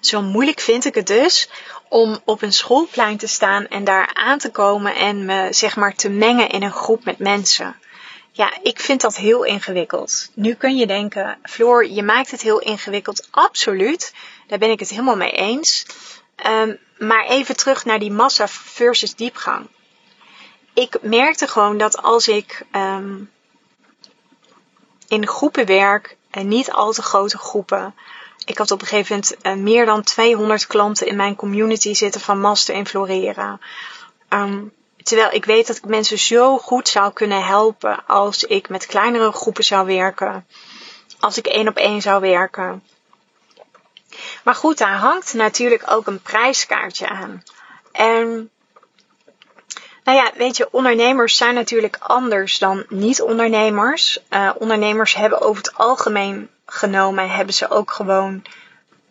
Zo 0.00 0.22
moeilijk 0.22 0.60
vind 0.60 0.84
ik 0.84 0.94
het 0.94 1.06
dus 1.06 1.48
om 1.88 2.20
op 2.24 2.42
een 2.42 2.52
schoolplein 2.52 3.16
te 3.16 3.26
staan 3.26 3.68
en 3.68 3.84
daar 3.84 4.10
aan 4.14 4.38
te 4.38 4.50
komen 4.50 4.94
en 4.94 5.24
me 5.24 5.52
zeg 5.52 5.76
maar 5.76 5.94
te 5.94 6.08
mengen 6.08 6.48
in 6.48 6.62
een 6.62 6.72
groep 6.72 7.04
met 7.04 7.18
mensen. 7.18 7.76
Ja, 8.32 8.52
ik 8.62 8.80
vind 8.80 9.00
dat 9.00 9.16
heel 9.16 9.44
ingewikkeld. 9.44 10.30
Nu 10.34 10.54
kun 10.54 10.76
je 10.76 10.86
denken, 10.86 11.38
Floor, 11.42 11.86
je 11.86 12.02
maakt 12.02 12.30
het 12.30 12.42
heel 12.42 12.58
ingewikkeld. 12.58 13.28
Absoluut, 13.30 14.14
daar 14.46 14.58
ben 14.58 14.70
ik 14.70 14.80
het 14.80 14.90
helemaal 14.90 15.16
mee 15.16 15.32
eens. 15.32 15.86
Um, 16.46 16.78
maar 16.98 17.26
even 17.26 17.56
terug 17.56 17.84
naar 17.84 17.98
die 17.98 18.12
massa 18.12 18.48
versus 18.48 19.14
diepgang 19.14 19.68
ik 20.72 21.02
merkte 21.02 21.46
gewoon 21.46 21.78
dat 21.78 22.02
als 22.02 22.28
ik 22.28 22.64
um, 22.72 23.30
in 25.08 25.26
groepen 25.26 25.66
werk, 25.66 26.16
en 26.30 26.48
niet 26.48 26.70
al 26.70 26.92
te 26.92 27.02
grote 27.02 27.38
groepen. 27.38 27.94
Ik 28.44 28.58
had 28.58 28.70
op 28.70 28.80
een 28.80 28.86
gegeven 28.86 29.14
moment 29.14 29.36
uh, 29.58 29.64
meer 29.64 29.86
dan 29.86 30.02
200 30.02 30.66
klanten 30.66 31.06
in 31.06 31.16
mijn 31.16 31.36
community 31.36 31.94
zitten 31.94 32.20
van 32.20 32.40
Master 32.40 32.74
in 32.74 32.86
Floreren. 32.86 33.60
Um, 34.28 34.72
terwijl 35.02 35.32
ik 35.32 35.44
weet 35.44 35.66
dat 35.66 35.76
ik 35.76 35.84
mensen 35.84 36.18
zo 36.18 36.58
goed 36.58 36.88
zou 36.88 37.12
kunnen 37.12 37.44
helpen 37.44 38.06
als 38.06 38.44
ik 38.44 38.68
met 38.68 38.86
kleinere 38.86 39.32
groepen 39.32 39.64
zou 39.64 39.86
werken. 39.86 40.46
Als 41.20 41.38
ik 41.38 41.46
één 41.46 41.68
op 41.68 41.76
één 41.76 42.02
zou 42.02 42.20
werken. 42.20 42.82
Maar 44.44 44.54
goed, 44.54 44.78
daar 44.78 44.96
hangt 44.96 45.34
natuurlijk 45.34 45.82
ook 45.86 46.06
een 46.06 46.22
prijskaartje 46.22 47.08
aan. 47.08 47.42
En 47.92 48.50
nou 50.04 50.18
ja, 50.18 50.32
weet 50.36 50.56
je, 50.56 50.68
ondernemers 50.70 51.36
zijn 51.36 51.54
natuurlijk 51.54 51.96
anders 52.00 52.58
dan 52.58 52.84
niet-ondernemers. 52.88 54.22
Uh, 54.30 54.50
ondernemers 54.58 55.14
hebben 55.14 55.40
over 55.40 55.62
het 55.62 55.74
algemeen 55.74 56.50
genomen, 56.66 57.30
hebben 57.30 57.54
ze 57.54 57.70
ook 57.70 57.90
gewoon 57.90 58.42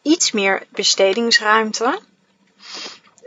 iets 0.01 0.31
meer 0.31 0.63
bestedingsruimte. 0.69 1.99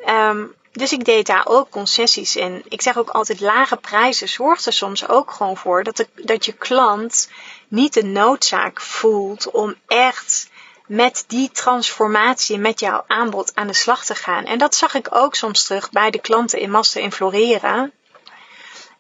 Um, 0.07 0.55
dus 0.75 0.93
ik 0.93 1.05
deed 1.05 1.27
daar 1.27 1.47
ook 1.47 1.71
concessies 1.71 2.37
in. 2.37 2.63
Ik 2.69 2.83
zeg 2.83 2.99
ook 2.99 3.11
altijd 3.11 3.41
lage 3.41 3.77
prijzen 3.77 4.29
zorgt 4.29 4.67
er 4.67 4.73
soms 4.73 5.09
ook 5.09 5.31
gewoon 5.31 5.57
voor 5.57 5.85
dat, 5.85 6.07
dat 6.15 6.45
je 6.45 6.53
klant 6.53 7.31
niet 7.69 7.95
de 7.95 8.05
noodzaak 8.05 8.81
voelt 8.81 9.51
om 9.51 9.75
echt 9.87 10.49
met 10.87 11.25
die 11.27 11.51
transformatie, 11.51 12.59
met 12.59 12.81
jouw 12.81 13.05
aanbod 13.07 13.55
aan 13.55 13.67
de 13.67 13.73
slag 13.75 14.05
te 14.05 14.15
gaan. 14.15 14.45
En 14.45 14.59
dat 14.59 14.75
zag 14.75 14.95
ik 14.95 15.15
ook 15.15 15.35
soms 15.35 15.65
terug 15.65 15.91
bij 15.91 16.11
de 16.11 16.21
klanten 16.21 16.61
in 16.61 16.71
Master 16.71 17.03
in 17.03 17.13
Florera. 17.13 17.91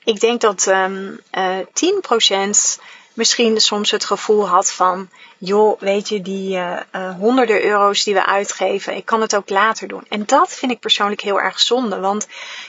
Ik 0.04 0.20
denk 0.20 0.40
dat 0.40 0.66
um, 0.66 1.20
uh, 1.32 1.58
10% 1.58 2.80
misschien 3.14 3.60
soms 3.60 3.90
het 3.90 4.04
gevoel 4.04 4.48
had 4.48 4.72
van, 4.72 5.08
joh, 5.38 5.80
weet 5.80 6.08
je, 6.08 6.22
die 6.22 6.56
uh, 6.56 6.80
uh, 6.92 7.14
honderden 7.18 7.64
euro's 7.64 8.04
die 8.04 8.14
we 8.14 8.26
uitgeven, 8.26 8.96
ik 8.96 9.04
kan 9.04 9.20
het 9.20 9.36
ook 9.36 9.48
later 9.48 9.88
doen. 9.88 10.04
En 10.08 10.26
dat 10.26 10.54
vind 10.54 10.72
ik 10.72 10.80
persoonlijk 10.80 11.20
heel 11.20 11.40
erg 11.40 11.60
zonde, 11.60 12.00
want 12.00 12.26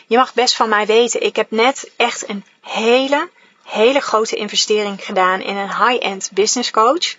je 0.07 0.17
mag 0.17 0.33
best 0.33 0.55
van 0.55 0.69
mij 0.69 0.85
weten, 0.85 1.23
ik 1.23 1.35
heb 1.35 1.51
net 1.51 1.91
echt 1.95 2.29
een 2.29 2.45
hele, 2.61 3.29
hele 3.63 3.99
grote 3.99 4.35
investering 4.35 5.05
gedaan 5.05 5.41
in 5.41 5.55
een 5.55 5.85
high-end 5.85 6.29
business 6.33 6.71
coach 6.71 7.15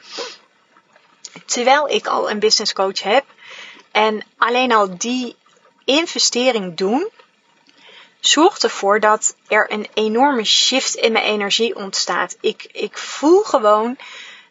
terwijl 1.44 1.88
ik 1.88 2.06
al 2.06 2.30
een 2.30 2.38
business 2.38 2.72
coach 2.72 3.02
heb. 3.02 3.24
En 3.92 4.22
alleen 4.36 4.72
al 4.72 4.98
die 4.98 5.36
investering 5.84 6.76
doen, 6.76 7.10
zorgt 8.26 8.64
ervoor 8.64 9.00
dat 9.00 9.34
er 9.48 9.72
een 9.72 9.88
enorme 9.94 10.44
shift 10.44 10.94
in 10.94 11.12
mijn 11.12 11.24
energie 11.24 11.76
ontstaat. 11.76 12.36
Ik, 12.40 12.68
ik 12.72 12.98
voel 12.98 13.42
gewoon 13.42 13.98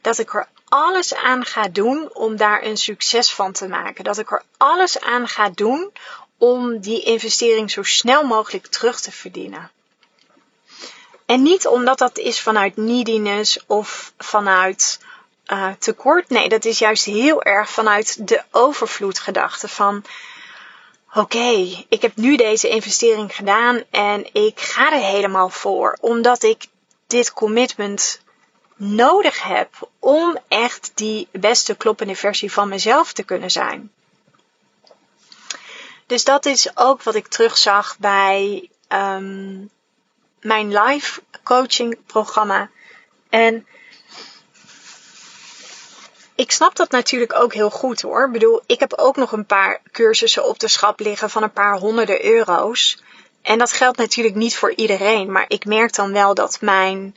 dat 0.02 0.18
ik 0.18 0.34
er 0.34 0.48
alles 0.70 1.16
aan 1.16 1.46
ga 1.46 1.68
doen 1.68 2.10
om 2.14 2.36
daar 2.36 2.64
een 2.64 2.78
succes 2.78 3.34
van 3.34 3.52
te 3.52 3.68
maken. 3.68 4.04
Dat 4.04 4.18
ik 4.18 4.32
er 4.32 4.44
alles 4.58 5.00
aan 5.00 5.28
ga 5.28 5.50
doen 5.50 5.92
om 6.38 6.80
die 6.80 7.04
investering 7.04 7.72
zo 7.72 7.84
snel 7.84 8.24
mogelijk 8.24 8.68
terug 8.68 9.00
te 9.00 9.12
verdienen. 9.12 9.72
En 11.26 11.42
niet 11.42 11.68
omdat 11.68 11.98
dat 11.98 12.18
is 12.18 12.42
vanuit 12.42 12.78
neediness 12.78 13.66
of 13.66 14.14
vanuit 14.18 15.00
uh, 15.48 15.72
tekort. 15.80 16.30
Nee, 16.30 16.50
dat 16.50 16.66
is 16.66 16.80
juist 16.80 17.06
heel 17.06 17.44
erg 17.44 17.70
vanuit 17.70 18.28
de 18.28 18.44
overvloedgedachte 18.52 19.68
van 19.68 20.04
oké, 21.16 21.86
ik 21.90 22.02
heb 22.02 22.16
nu 22.16 22.36
deze 22.36 22.70
investering 22.70 23.36
gedaan 23.36 23.84
en 23.90 24.34
ik 24.34 24.60
ga 24.60 24.94
er 24.94 25.04
helemaal 25.04 25.50
voor, 25.50 25.98
omdat 26.02 26.44
ik 26.44 26.66
dit 27.08 27.34
commitment 27.34 28.22
nodig 28.76 29.44
heb 29.44 29.90
om 30.00 30.38
echt 30.48 30.92
die 30.96 31.28
beste 31.32 31.76
kloppende 31.76 32.16
versie 32.16 32.52
van 32.52 32.70
mezelf 32.70 33.14
te 33.14 33.24
kunnen 33.24 33.52
zijn. 33.52 33.92
Dus 36.06 36.24
dat 36.24 36.46
is 36.46 36.78
ook 36.78 37.04
wat 37.04 37.16
ik 37.16 37.28
terugzag 37.28 37.98
bij 37.98 38.70
um, 38.90 39.70
mijn 40.42 40.78
live 40.78 41.22
coaching 41.44 41.98
programma. 42.06 42.70
En 43.30 43.68
ik 46.36 46.52
snap 46.52 46.76
dat 46.76 46.92
natuurlijk 46.92 47.36
ook 47.36 47.54
heel 47.54 47.70
goed 47.70 48.02
hoor. 48.02 48.26
Ik 48.26 48.32
bedoel, 48.32 48.62
ik 48.66 48.80
heb 48.80 48.94
ook 48.94 49.16
nog 49.16 49.32
een 49.32 49.46
paar 49.46 49.82
cursussen 49.92 50.48
op 50.48 50.60
de 50.60 50.68
schap 50.68 51.00
liggen 51.00 51.30
van 51.30 51.44
een 51.44 51.52
paar 51.52 51.78
honderden 51.78 52.26
euro's. 52.26 53.04
En 53.42 53.58
dat 53.58 53.74
geldt 53.74 53.98
natuurlijk 53.98 54.36
niet 54.36 54.58
voor 54.58 54.74
iedereen, 54.74 55.32
maar 55.32 55.46
ik 55.48 55.66
merk 55.66 55.96
dan 55.96 56.12
wel 56.12 56.34
dat 56.34 56.62
mijn 56.62 57.16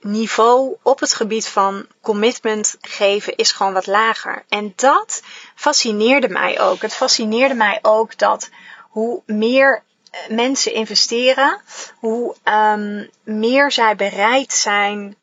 niveau 0.00 0.76
op 0.82 1.00
het 1.00 1.14
gebied 1.14 1.48
van 1.48 1.86
commitment 2.00 2.76
geven 2.80 3.36
is 3.36 3.52
gewoon 3.52 3.72
wat 3.72 3.86
lager. 3.86 4.44
En 4.48 4.72
dat 4.76 5.22
fascineerde 5.54 6.28
mij 6.28 6.60
ook. 6.60 6.82
Het 6.82 6.94
fascineerde 6.94 7.54
mij 7.54 7.78
ook 7.82 8.18
dat 8.18 8.50
hoe 8.80 9.22
meer 9.26 9.82
eh, 10.10 10.20
mensen 10.28 10.72
investeren, 10.72 11.60
hoe 11.98 12.36
um, 12.44 13.10
meer 13.22 13.72
zij 13.72 13.96
bereid 13.96 14.52
zijn 14.52 15.16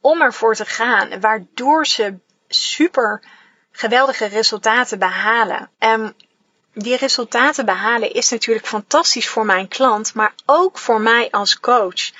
om 0.00 0.22
ervoor 0.22 0.54
te 0.54 0.64
gaan, 0.64 1.20
waardoor 1.20 1.86
ze 1.86 2.18
super 2.54 3.20
geweldige 3.72 4.26
resultaten 4.26 4.98
behalen. 4.98 5.70
En 5.78 6.14
die 6.74 6.96
resultaten 6.96 7.64
behalen 7.64 8.12
is 8.12 8.30
natuurlijk 8.30 8.66
fantastisch 8.66 9.28
voor 9.28 9.46
mijn 9.46 9.68
klant, 9.68 10.14
maar 10.14 10.34
ook 10.46 10.78
voor 10.78 11.00
mij 11.00 11.30
als 11.30 11.60
coach. 11.60 12.10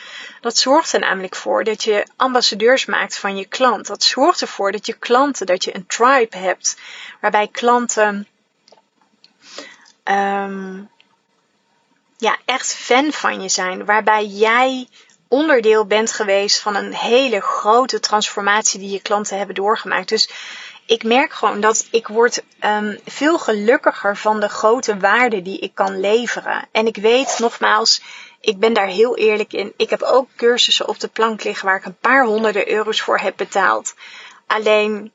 Dat 0.40 0.56
zorgt 0.56 0.92
er 0.92 1.00
namelijk 1.00 1.36
voor 1.36 1.64
dat 1.64 1.82
je 1.84 2.06
ambassadeurs 2.16 2.84
maakt 2.84 3.18
van 3.18 3.36
je 3.36 3.46
klant. 3.46 3.86
Dat 3.86 4.02
zorgt 4.02 4.40
ervoor 4.40 4.72
dat 4.72 4.86
je 4.86 4.92
klanten, 4.92 5.46
dat 5.46 5.64
je 5.64 5.74
een 5.74 5.86
tribe 5.86 6.36
hebt, 6.36 6.80
waarbij 7.20 7.48
klanten 7.48 8.26
um, 10.04 10.90
ja, 12.16 12.36
echt 12.44 12.74
fan 12.74 13.12
van 13.12 13.42
je 13.42 13.48
zijn, 13.48 13.84
waarbij 13.84 14.26
jij 14.26 14.88
onderdeel 15.32 15.86
bent 15.86 16.12
geweest 16.12 16.60
van 16.60 16.76
een 16.76 16.94
hele 16.94 17.40
grote 17.40 18.00
transformatie 18.00 18.80
die 18.80 18.90
je 18.90 19.02
klanten 19.02 19.36
hebben 19.36 19.54
doorgemaakt. 19.54 20.08
Dus 20.08 20.30
ik 20.86 21.04
merk 21.04 21.32
gewoon 21.32 21.60
dat 21.60 21.86
ik 21.90 22.06
word 22.06 22.42
um, 22.60 22.98
veel 23.06 23.38
gelukkiger 23.38 24.16
van 24.16 24.40
de 24.40 24.48
grote 24.48 24.96
waarde 24.96 25.42
die 25.42 25.58
ik 25.58 25.74
kan 25.74 26.00
leveren. 26.00 26.68
En 26.72 26.86
ik 26.86 26.96
weet 26.96 27.38
nogmaals, 27.38 28.02
ik 28.40 28.58
ben 28.58 28.72
daar 28.72 28.86
heel 28.86 29.16
eerlijk 29.16 29.52
in. 29.52 29.72
Ik 29.76 29.90
heb 29.90 30.02
ook 30.02 30.28
cursussen 30.36 30.88
op 30.88 31.00
de 31.00 31.08
plank 31.08 31.44
liggen 31.44 31.66
waar 31.66 31.76
ik 31.76 31.84
een 31.84 32.00
paar 32.00 32.24
honderden 32.24 32.70
euro's 32.70 33.02
voor 33.02 33.18
heb 33.18 33.36
betaald. 33.36 33.94
Alleen 34.46 35.12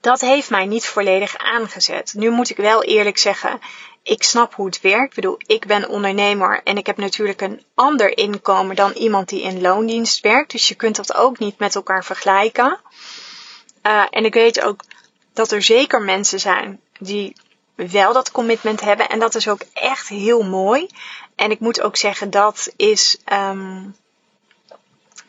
dat 0.00 0.20
heeft 0.20 0.50
mij 0.50 0.66
niet 0.66 0.86
volledig 0.86 1.36
aangezet. 1.36 2.14
Nu 2.16 2.30
moet 2.30 2.50
ik 2.50 2.56
wel 2.56 2.82
eerlijk 2.82 3.18
zeggen, 3.18 3.60
ik 4.02 4.22
snap 4.22 4.54
hoe 4.54 4.66
het 4.66 4.80
werkt. 4.80 5.08
Ik 5.08 5.14
bedoel, 5.14 5.40
ik 5.46 5.66
ben 5.66 5.88
ondernemer 5.88 6.60
en 6.64 6.76
ik 6.76 6.86
heb 6.86 6.96
natuurlijk 6.96 7.40
een 7.40 7.62
ander 7.74 8.16
inkomen 8.16 8.76
dan 8.76 8.92
iemand 8.92 9.28
die 9.28 9.42
in 9.42 9.60
loondienst 9.60 10.20
werkt. 10.20 10.50
Dus 10.50 10.68
je 10.68 10.74
kunt 10.74 10.96
dat 10.96 11.14
ook 11.14 11.38
niet 11.38 11.58
met 11.58 11.74
elkaar 11.74 12.04
vergelijken. 12.04 12.80
Uh, 13.82 14.04
en 14.10 14.24
ik 14.24 14.34
weet 14.34 14.62
ook 14.62 14.80
dat 15.32 15.50
er 15.50 15.62
zeker 15.62 16.02
mensen 16.02 16.40
zijn 16.40 16.80
die 16.98 17.36
wel 17.74 18.12
dat 18.12 18.30
commitment 18.30 18.80
hebben. 18.80 19.08
En 19.08 19.18
dat 19.18 19.34
is 19.34 19.48
ook 19.48 19.62
echt 19.72 20.08
heel 20.08 20.42
mooi. 20.42 20.86
En 21.34 21.50
ik 21.50 21.60
moet 21.60 21.80
ook 21.80 21.96
zeggen, 21.96 22.30
dat 22.30 22.72
is 22.76 23.18
um, 23.32 23.96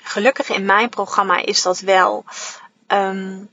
gelukkig 0.03 0.49
in 0.49 0.65
mijn 0.65 0.89
programma 0.89 1.37
is 1.37 1.61
dat 1.61 1.79
wel. 1.79 2.25
Um, 2.87 3.49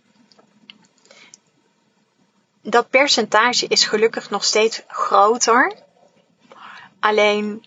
dat 2.63 2.91
percentage 2.91 3.67
is 3.67 3.85
gelukkig 3.85 4.31
nog 4.31 4.45
steeds 4.45 4.83
groter. 4.89 5.73
Alleen 7.01 7.65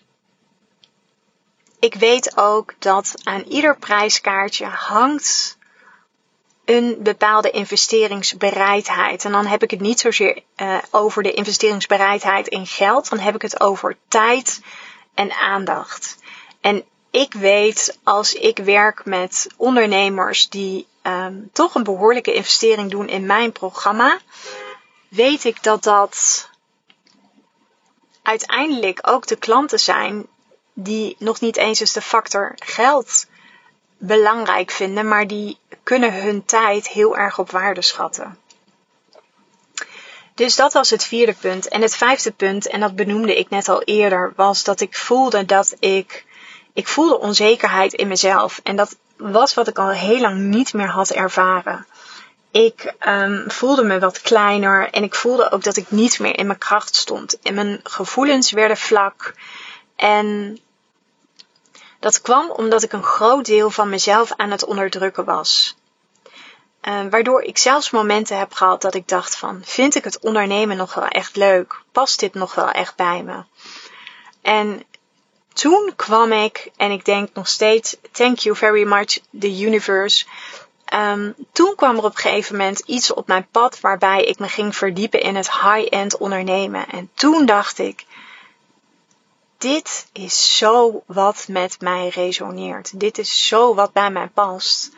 ik 1.78 1.94
weet 1.94 2.36
ook 2.36 2.74
dat 2.78 3.14
aan 3.22 3.42
ieder 3.42 3.76
prijskaartje 3.76 4.66
hangt 4.66 5.56
een 6.64 6.96
bepaalde 6.98 7.50
investeringsbereidheid. 7.50 9.24
En 9.24 9.32
dan 9.32 9.46
heb 9.46 9.62
ik 9.62 9.70
het 9.70 9.80
niet 9.80 10.00
zozeer 10.00 10.42
uh, 10.56 10.78
over 10.90 11.22
de 11.22 11.32
investeringsbereidheid 11.32 12.48
in 12.48 12.66
geld, 12.66 13.08
dan 13.08 13.18
heb 13.18 13.34
ik 13.34 13.42
het 13.42 13.60
over 13.60 13.96
tijd 14.08 14.60
en 15.14 15.32
aandacht. 15.32 16.18
En 16.60 16.84
ik 17.10 17.32
weet 17.32 17.98
als 18.02 18.34
ik 18.34 18.58
werk 18.58 19.04
met 19.04 19.46
ondernemers 19.56 20.48
die 20.48 20.86
um, 21.02 21.50
toch 21.52 21.74
een 21.74 21.84
behoorlijke 21.84 22.34
investering 22.34 22.90
doen 22.90 23.08
in 23.08 23.26
mijn 23.26 23.52
programma, 23.52 24.18
weet 25.14 25.44
ik 25.44 25.62
dat 25.62 25.82
dat 25.82 26.48
uiteindelijk 28.22 28.98
ook 29.02 29.26
de 29.26 29.36
klanten 29.36 29.80
zijn 29.80 30.26
die 30.72 31.16
nog 31.18 31.40
niet 31.40 31.56
eens 31.56 31.80
eens 31.80 31.92
de 31.92 32.02
factor 32.02 32.52
geld 32.54 33.26
belangrijk 33.98 34.70
vinden, 34.70 35.08
maar 35.08 35.26
die 35.26 35.58
kunnen 35.82 36.22
hun 36.22 36.44
tijd 36.44 36.88
heel 36.88 37.16
erg 37.16 37.38
op 37.38 37.50
waarde 37.50 37.82
schatten. 37.82 38.38
Dus 40.34 40.56
dat 40.56 40.72
was 40.72 40.90
het 40.90 41.04
vierde 41.04 41.34
punt. 41.34 41.68
En 41.68 41.82
het 41.82 41.96
vijfde 41.96 42.32
punt, 42.32 42.68
en 42.68 42.80
dat 42.80 42.96
benoemde 42.96 43.38
ik 43.38 43.50
net 43.50 43.68
al 43.68 43.82
eerder, 43.82 44.32
was 44.36 44.64
dat 44.64 44.80
ik 44.80 44.96
voelde 44.96 45.44
dat 45.44 45.76
ik, 45.78 46.26
ik 46.72 46.88
voelde 46.88 47.18
onzekerheid 47.18 47.92
in 47.92 48.08
mezelf. 48.08 48.60
En 48.62 48.76
dat 48.76 48.96
was 49.16 49.54
wat 49.54 49.68
ik 49.68 49.78
al 49.78 49.90
heel 49.90 50.20
lang 50.20 50.38
niet 50.38 50.72
meer 50.72 50.88
had 50.88 51.10
ervaren. 51.10 51.86
Ik 52.54 52.94
um, 53.06 53.50
voelde 53.50 53.84
me 53.84 53.98
wat 53.98 54.20
kleiner 54.20 54.90
en 54.90 55.02
ik 55.02 55.14
voelde 55.14 55.50
ook 55.50 55.62
dat 55.62 55.76
ik 55.76 55.90
niet 55.90 56.18
meer 56.18 56.38
in 56.38 56.46
mijn 56.46 56.58
kracht 56.58 56.96
stond. 56.96 57.38
En 57.40 57.54
mijn 57.54 57.80
gevoelens 57.82 58.50
werden 58.50 58.76
vlak. 58.76 59.34
En 59.96 60.58
dat 62.00 62.20
kwam 62.20 62.50
omdat 62.50 62.82
ik 62.82 62.92
een 62.92 63.02
groot 63.02 63.44
deel 63.44 63.70
van 63.70 63.88
mezelf 63.88 64.32
aan 64.36 64.50
het 64.50 64.64
onderdrukken 64.64 65.24
was. 65.24 65.76
Uh, 66.82 67.00
waardoor 67.10 67.42
ik 67.42 67.58
zelfs 67.58 67.90
momenten 67.90 68.38
heb 68.38 68.52
gehad 68.52 68.82
dat 68.82 68.94
ik 68.94 69.08
dacht 69.08 69.36
van, 69.36 69.62
vind 69.64 69.94
ik 69.94 70.04
het 70.04 70.18
ondernemen 70.18 70.76
nog 70.76 70.94
wel 70.94 71.08
echt 71.08 71.36
leuk? 71.36 71.80
Past 71.92 72.20
dit 72.20 72.34
nog 72.34 72.54
wel 72.54 72.70
echt 72.70 72.96
bij 72.96 73.22
me? 73.22 73.42
En 74.42 74.84
toen 75.52 75.92
kwam 75.96 76.32
ik, 76.32 76.70
en 76.76 76.90
ik 76.90 77.04
denk 77.04 77.28
nog 77.32 77.48
steeds, 77.48 77.96
thank 78.12 78.38
you 78.38 78.56
very 78.56 78.86
much, 78.86 79.18
the 79.40 79.60
universe. 79.66 80.26
Um, 80.94 81.34
toen 81.52 81.74
kwam 81.74 81.96
er 81.96 82.04
op 82.04 82.14
een 82.14 82.20
gegeven 82.20 82.56
moment 82.56 82.78
iets 82.78 83.12
op 83.12 83.26
mijn 83.26 83.46
pad 83.50 83.80
waarbij 83.80 84.24
ik 84.24 84.38
me 84.38 84.48
ging 84.48 84.76
verdiepen 84.76 85.20
in 85.20 85.36
het 85.36 85.50
high-end 85.50 86.16
ondernemen. 86.16 86.88
En 86.88 87.10
toen 87.14 87.46
dacht 87.46 87.78
ik, 87.78 88.04
dit 89.58 90.06
is 90.12 90.56
zo 90.56 91.02
wat 91.06 91.46
met 91.48 91.80
mij 91.80 92.08
resoneert. 92.08 93.00
Dit 93.00 93.18
is 93.18 93.46
zo 93.46 93.74
wat 93.74 93.92
bij 93.92 94.10
mij 94.10 94.26
past. 94.26 94.90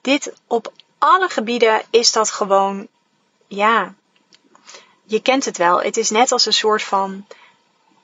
Dit 0.00 0.32
op 0.46 0.72
alle 0.98 1.28
gebieden 1.28 1.82
is 1.90 2.12
dat 2.12 2.30
gewoon, 2.30 2.88
ja, 3.46 3.94
je 5.04 5.22
kent 5.22 5.44
het 5.44 5.56
wel. 5.56 5.82
Het 5.82 5.96
is 5.96 6.10
net 6.10 6.32
als 6.32 6.46
een 6.46 6.52
soort 6.52 6.82
van 6.82 7.26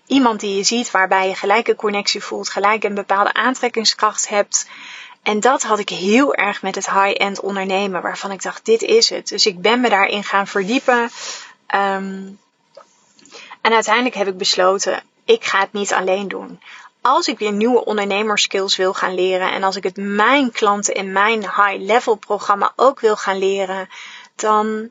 iemand 0.06 0.40
die 0.40 0.56
je 0.56 0.62
ziet 0.62 0.90
waarbij 0.90 1.28
je 1.28 1.34
gelijk 1.34 1.68
een 1.68 1.76
connectie 1.76 2.22
voelt, 2.22 2.48
gelijk 2.48 2.84
een 2.84 2.94
bepaalde 2.94 3.32
aantrekkingskracht 3.32 4.28
hebt. 4.28 4.68
En 5.22 5.40
dat 5.40 5.62
had 5.62 5.78
ik 5.78 5.88
heel 5.88 6.34
erg 6.34 6.62
met 6.62 6.74
het 6.74 6.90
high-end 6.90 7.40
ondernemen, 7.40 8.02
waarvan 8.02 8.30
ik 8.30 8.42
dacht, 8.42 8.64
dit 8.64 8.82
is 8.82 9.10
het. 9.10 9.28
Dus 9.28 9.46
ik 9.46 9.60
ben 9.60 9.80
me 9.80 9.88
daarin 9.88 10.24
gaan 10.24 10.46
verdiepen. 10.46 11.10
Um, 11.74 12.38
en 13.60 13.72
uiteindelijk 13.72 14.14
heb 14.14 14.26
ik 14.26 14.36
besloten, 14.38 15.02
ik 15.24 15.44
ga 15.44 15.60
het 15.60 15.72
niet 15.72 15.92
alleen 15.92 16.28
doen. 16.28 16.60
Als 17.00 17.26
ik 17.26 17.38
weer 17.38 17.52
nieuwe 17.52 17.84
ondernemerskills 17.84 18.76
wil 18.76 18.94
gaan 18.94 19.14
leren 19.14 19.52
en 19.52 19.62
als 19.62 19.76
ik 19.76 19.82
het 19.82 19.96
mijn 19.96 20.50
klanten 20.50 20.94
in 20.94 21.12
mijn 21.12 21.40
high-level 21.40 22.14
programma 22.14 22.72
ook 22.76 23.00
wil 23.00 23.16
gaan 23.16 23.38
leren, 23.38 23.88
dan 24.34 24.90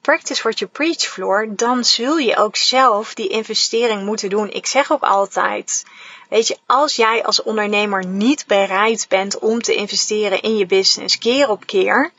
practice 0.00 0.42
what 0.42 0.58
you 0.58 0.70
preach, 0.70 1.00
Floor. 1.00 1.46
Dan 1.56 1.84
zul 1.84 2.18
je 2.18 2.36
ook 2.36 2.56
zelf 2.56 3.14
die 3.14 3.28
investering 3.28 4.04
moeten 4.04 4.30
doen. 4.30 4.50
Ik 4.50 4.66
zeg 4.66 4.92
ook 4.92 5.02
altijd, 5.02 5.84
weet 6.32 6.46
je, 6.46 6.58
als 6.66 6.96
jij 6.96 7.24
als 7.24 7.42
ondernemer 7.42 8.06
niet 8.06 8.46
bereid 8.46 9.06
bent 9.08 9.38
om 9.38 9.62
te 9.62 9.74
investeren 9.74 10.40
in 10.40 10.56
je 10.56 10.66
business 10.66 11.18
keer 11.18 11.48
op 11.48 11.66
keer, 11.66 12.12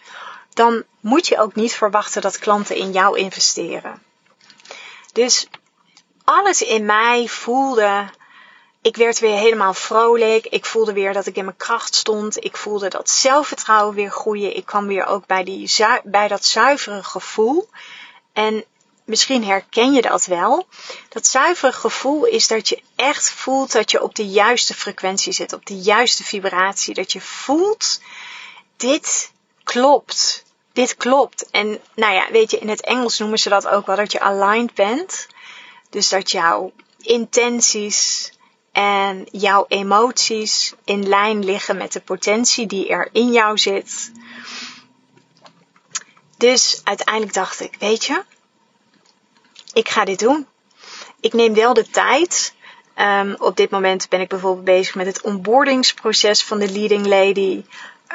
dan 0.54 0.84
moet 1.00 1.28
je 1.28 1.40
ook 1.40 1.56
niet 1.56 1.74
verwachten 1.74 2.22
dat 2.22 2.40
klanten 2.40 2.76
in 2.76 2.92
jou 2.92 3.18
investeren. 3.18 4.02
Dus 5.14 5.48
alles 6.24 6.62
in 6.62 6.86
mij 6.86 7.28
voelde. 7.28 8.10
Ik 8.82 8.96
werd 8.96 9.20
weer 9.20 9.38
helemaal 9.38 9.74
vrolijk. 9.74 10.46
Ik 10.46 10.66
voelde 10.66 10.94
weer 10.94 11.14
dat 11.14 11.26
ik 11.26 11.36
in 11.36 11.46
mijn 11.46 11.58
kracht 11.58 11.96
stond. 11.96 12.44
Ik 12.44 12.58
voelde 12.58 12.90
dat 12.90 13.10
zelfvertrouwen 13.10 13.96
weer 13.96 14.12
groeien. 14.12 14.56
Ik 14.56 14.66
kwam 14.66 14.88
weer 14.88 15.06
ook 15.06 15.26
bij, 15.26 15.44
die, 15.44 15.72
bij 16.04 16.28
dat 16.28 16.46
zuivere 16.46 17.04
gevoel. 17.04 17.70
En 18.34 18.66
misschien 19.06 19.46
herken 19.46 19.94
je 19.94 20.02
dat 20.02 20.26
wel. 20.26 20.68
Dat 21.10 21.28
zuivere 21.28 21.72
gevoel 21.72 22.26
is 22.26 22.48
dat 22.48 22.70
je 22.70 22.82
echt 22.96 23.32
voelt 23.32 23.72
dat 23.72 23.92
je 23.92 24.04
op 24.04 24.16
de 24.16 24.28
juiste 24.28 24.74
frequentie 24.74 25.34
zit, 25.34 25.54
op 25.54 25.66
de 25.66 25.78
juiste 25.78 26.24
vibratie. 26.24 26.94
Dat 26.94 27.12
je 27.12 27.22
voelt, 27.22 28.02
dit 28.78 29.32
klopt. 29.64 30.44
Dit 30.74 30.96
klopt. 30.96 31.50
En 31.50 31.80
nou 31.96 32.14
ja, 32.14 32.32
weet 32.32 32.52
je, 32.52 32.60
in 32.60 32.70
het 32.70 32.82
Engels 32.82 33.20
noemen 33.20 33.40
ze 33.40 33.50
dat 33.50 33.68
ook 33.68 33.86
wel 33.86 33.96
dat 33.96 34.12
je 34.12 34.20
aligned 34.20 34.74
bent. 34.74 35.28
Dus 35.90 36.10
dat 36.10 36.32
jouw 36.32 36.72
intenties 37.02 38.32
en 38.72 39.28
jouw 39.32 39.66
emoties 39.68 40.74
in 40.86 41.08
lijn 41.08 41.46
liggen 41.46 41.78
met 41.78 41.92
de 41.92 42.02
potentie 42.02 42.68
die 42.68 42.88
er 42.88 43.10
in 43.12 43.32
jou 43.32 43.58
zit. 43.58 44.12
Dus 46.38 46.82
uiteindelijk 46.84 47.34
dacht 47.34 47.60
ik, 47.60 47.76
weet 47.80 48.06
je, 48.06 48.24
ik 49.74 49.90
ga 49.90 50.06
dit 50.06 50.20
doen. 50.20 50.48
Ik 51.20 51.34
neem 51.34 51.54
wel 51.54 51.74
de 51.74 51.90
tijd. 51.90 52.54
Um, 52.98 53.36
op 53.38 53.58
dit 53.58 53.70
moment 53.70 54.10
ben 54.10 54.22
ik 54.22 54.28
bijvoorbeeld 54.28 54.66
bezig 54.66 54.96
met 54.96 55.06
het 55.06 55.22
onboardingsproces 55.22 56.44
van 56.44 56.60
de 56.60 56.72
leading 56.72 57.06
lady. 57.06 57.64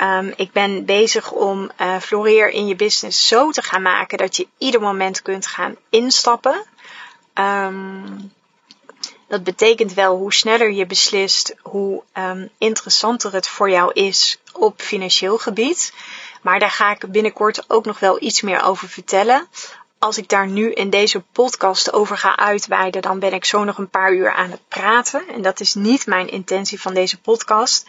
Um, 0.03 0.33
ik 0.37 0.53
ben 0.53 0.85
bezig 0.85 1.33
om 1.33 1.71
uh, 1.81 1.97
Floreer 2.01 2.51
in 2.51 2.67
je 2.67 2.77
business 2.77 3.29
zo 3.29 3.51
te 3.51 3.63
gaan 3.63 3.83
maken 3.83 4.19
dat 4.19 4.37
je 4.37 4.47
ieder 4.59 4.81
moment 4.81 5.23
kunt 5.23 5.47
gaan 5.47 5.77
instappen. 5.91 6.65
Um, 7.35 8.33
dat 9.29 9.45
betekent 9.45 9.95
wel 9.95 10.17
hoe 10.17 10.33
sneller 10.33 10.71
je 10.71 10.87
beslist, 10.87 11.55
hoe 11.63 12.03
interessanter 12.59 13.33
het 13.33 13.49
voor 13.49 13.71
jou 13.71 13.93
is 13.93 14.39
op 14.53 14.81
financieel 14.81 15.39
gebied. 15.39 15.93
Maar 16.43 16.59
daar 16.59 16.71
ga 16.71 16.91
ik 16.91 17.13
binnenkort 17.13 17.65
ook 17.71 17.85
nog 17.85 17.99
wel 17.99 18.23
iets 18.23 18.41
meer 18.41 18.63
over 18.63 18.89
vertellen. 18.89 19.49
Als 19.99 20.19
ik 20.19 20.29
daar 20.29 20.47
nu 20.47 20.73
in 20.73 20.91
deze 20.91 21.21
podcast 21.21 21.93
over 21.93 22.19
ga 22.19 22.37
uitweiden, 22.37 23.03
dan 23.03 23.19
ben 23.19 23.33
ik 23.33 23.45
zo 23.45 23.65
nog 23.65 23.79
een 23.79 23.91
paar 23.91 24.13
uur 24.13 24.33
aan 24.33 24.51
het 24.51 24.69
praten. 24.69 25.29
En 25.29 25.43
dat 25.43 25.61
is 25.61 25.75
niet 25.75 26.07
mijn 26.07 26.29
intentie 26.29 26.81
van 26.81 26.95
deze 26.95 27.21
podcast. 27.21 27.87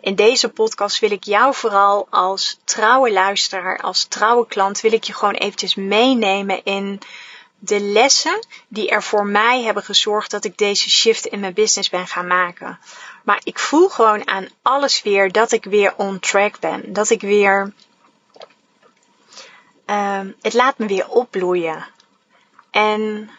In 0.00 0.14
deze 0.14 0.48
podcast 0.48 0.98
wil 0.98 1.10
ik 1.10 1.24
jou 1.24 1.54
vooral 1.54 2.06
als 2.10 2.60
trouwe 2.64 3.12
luisteraar, 3.12 3.78
als 3.78 4.04
trouwe 4.04 4.46
klant, 4.46 4.80
wil 4.80 4.92
ik 4.92 5.04
je 5.04 5.14
gewoon 5.14 5.34
eventjes 5.34 5.74
meenemen 5.74 6.64
in 6.64 7.00
de 7.58 7.80
lessen 7.80 8.46
die 8.68 8.90
er 8.90 9.02
voor 9.02 9.26
mij 9.26 9.62
hebben 9.62 9.82
gezorgd 9.82 10.30
dat 10.30 10.44
ik 10.44 10.56
deze 10.56 10.90
shift 10.90 11.26
in 11.26 11.40
mijn 11.40 11.54
business 11.54 11.88
ben 11.88 12.06
gaan 12.06 12.26
maken. 12.26 12.78
Maar 13.24 13.40
ik 13.42 13.58
voel 13.58 13.88
gewoon 13.88 14.28
aan 14.28 14.48
alles 14.62 15.02
weer 15.02 15.32
dat 15.32 15.52
ik 15.52 15.64
weer 15.64 15.94
on 15.96 16.20
track 16.20 16.58
ben. 16.58 16.92
Dat 16.92 17.10
ik 17.10 17.20
weer 17.20 17.72
ehm, 19.90 20.30
het 20.40 20.54
laat 20.54 20.78
me 20.78 20.86
weer 20.86 21.08
opbloeien. 21.08 21.86
En 22.70 23.30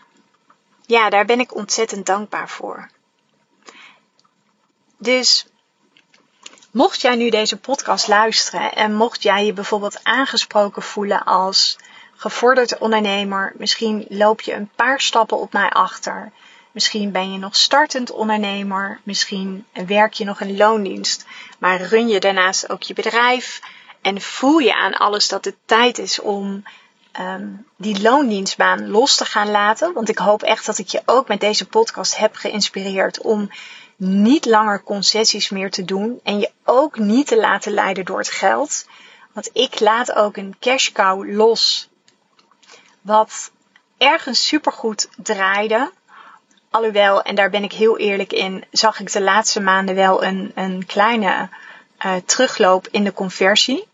ja, 0.85 1.09
daar 1.09 1.25
ben 1.25 1.39
ik 1.39 1.55
ontzettend 1.55 2.05
dankbaar 2.05 2.49
voor. 2.49 2.89
Dus 4.97 5.45
mocht 6.71 7.01
jij 7.01 7.15
nu 7.15 7.29
deze 7.29 7.57
podcast 7.57 8.07
luisteren 8.07 8.73
en 8.73 8.95
mocht 8.95 9.23
jij 9.23 9.45
je 9.45 9.53
bijvoorbeeld 9.53 10.03
aangesproken 10.03 10.81
voelen 10.81 11.23
als 11.23 11.77
gevorderd 12.15 12.77
ondernemer, 12.77 13.53
misschien 13.57 14.05
loop 14.09 14.41
je 14.41 14.53
een 14.53 14.71
paar 14.75 15.01
stappen 15.01 15.37
op 15.37 15.53
mij 15.53 15.69
achter. 15.69 16.31
Misschien 16.71 17.11
ben 17.11 17.31
je 17.31 17.37
nog 17.37 17.55
startend 17.55 18.11
ondernemer, 18.11 18.99
misschien 19.03 19.65
werk 19.85 20.13
je 20.13 20.25
nog 20.25 20.41
in 20.41 20.57
loondienst, 20.57 21.25
maar 21.59 21.81
run 21.81 22.07
je 22.07 22.19
daarnaast 22.19 22.69
ook 22.69 22.81
je 22.81 22.93
bedrijf 22.93 23.61
en 24.01 24.21
voel 24.21 24.57
je 24.57 24.75
aan 24.75 24.93
alles 24.93 25.27
dat 25.27 25.45
het 25.45 25.55
tijd 25.65 25.97
is 25.97 26.19
om 26.19 26.63
um, 27.19 27.65
die 27.77 28.01
loondienstbaan 28.01 28.89
los 28.89 29.15
te 29.15 29.25
gaan 29.25 29.51
laten. 29.51 29.93
Want 29.93 30.09
ik 30.09 30.17
hoop 30.17 30.43
echt 30.43 30.65
dat 30.65 30.77
ik 30.77 30.87
je 30.87 31.01
ook 31.05 31.27
met 31.27 31.39
deze 31.39 31.67
podcast 31.67 32.17
heb 32.17 32.35
geïnspireerd 32.35 33.21
om 33.21 33.51
niet 33.95 34.45
langer 34.45 34.83
concessies 34.83 35.49
meer 35.49 35.71
te 35.71 35.85
doen 35.85 36.19
en 36.23 36.39
je 36.39 36.51
ook 36.63 36.97
niet 36.97 37.27
te 37.27 37.37
laten 37.37 37.71
leiden 37.71 38.05
door 38.05 38.17
het 38.17 38.31
geld. 38.31 38.85
Want 39.31 39.49
ik 39.53 39.79
laat 39.79 40.13
ook 40.13 40.37
een 40.37 40.55
cash 40.59 40.91
cow 40.91 41.35
los. 41.35 41.89
Wat 43.01 43.51
ergens 43.97 44.47
supergoed 44.47 45.09
draaide. 45.17 45.91
Alhoewel, 46.69 47.21
en 47.21 47.35
daar 47.35 47.49
ben 47.49 47.63
ik 47.63 47.73
heel 47.73 47.97
eerlijk 47.97 48.33
in, 48.33 48.63
zag 48.71 48.99
ik 48.99 49.11
de 49.11 49.21
laatste 49.21 49.61
maanden 49.61 49.95
wel 49.95 50.23
een, 50.23 50.51
een 50.55 50.85
kleine 50.85 51.49
uh, 52.05 52.15
terugloop 52.25 52.87
in 52.87 53.03
de 53.03 53.13
conversie. 53.13 53.87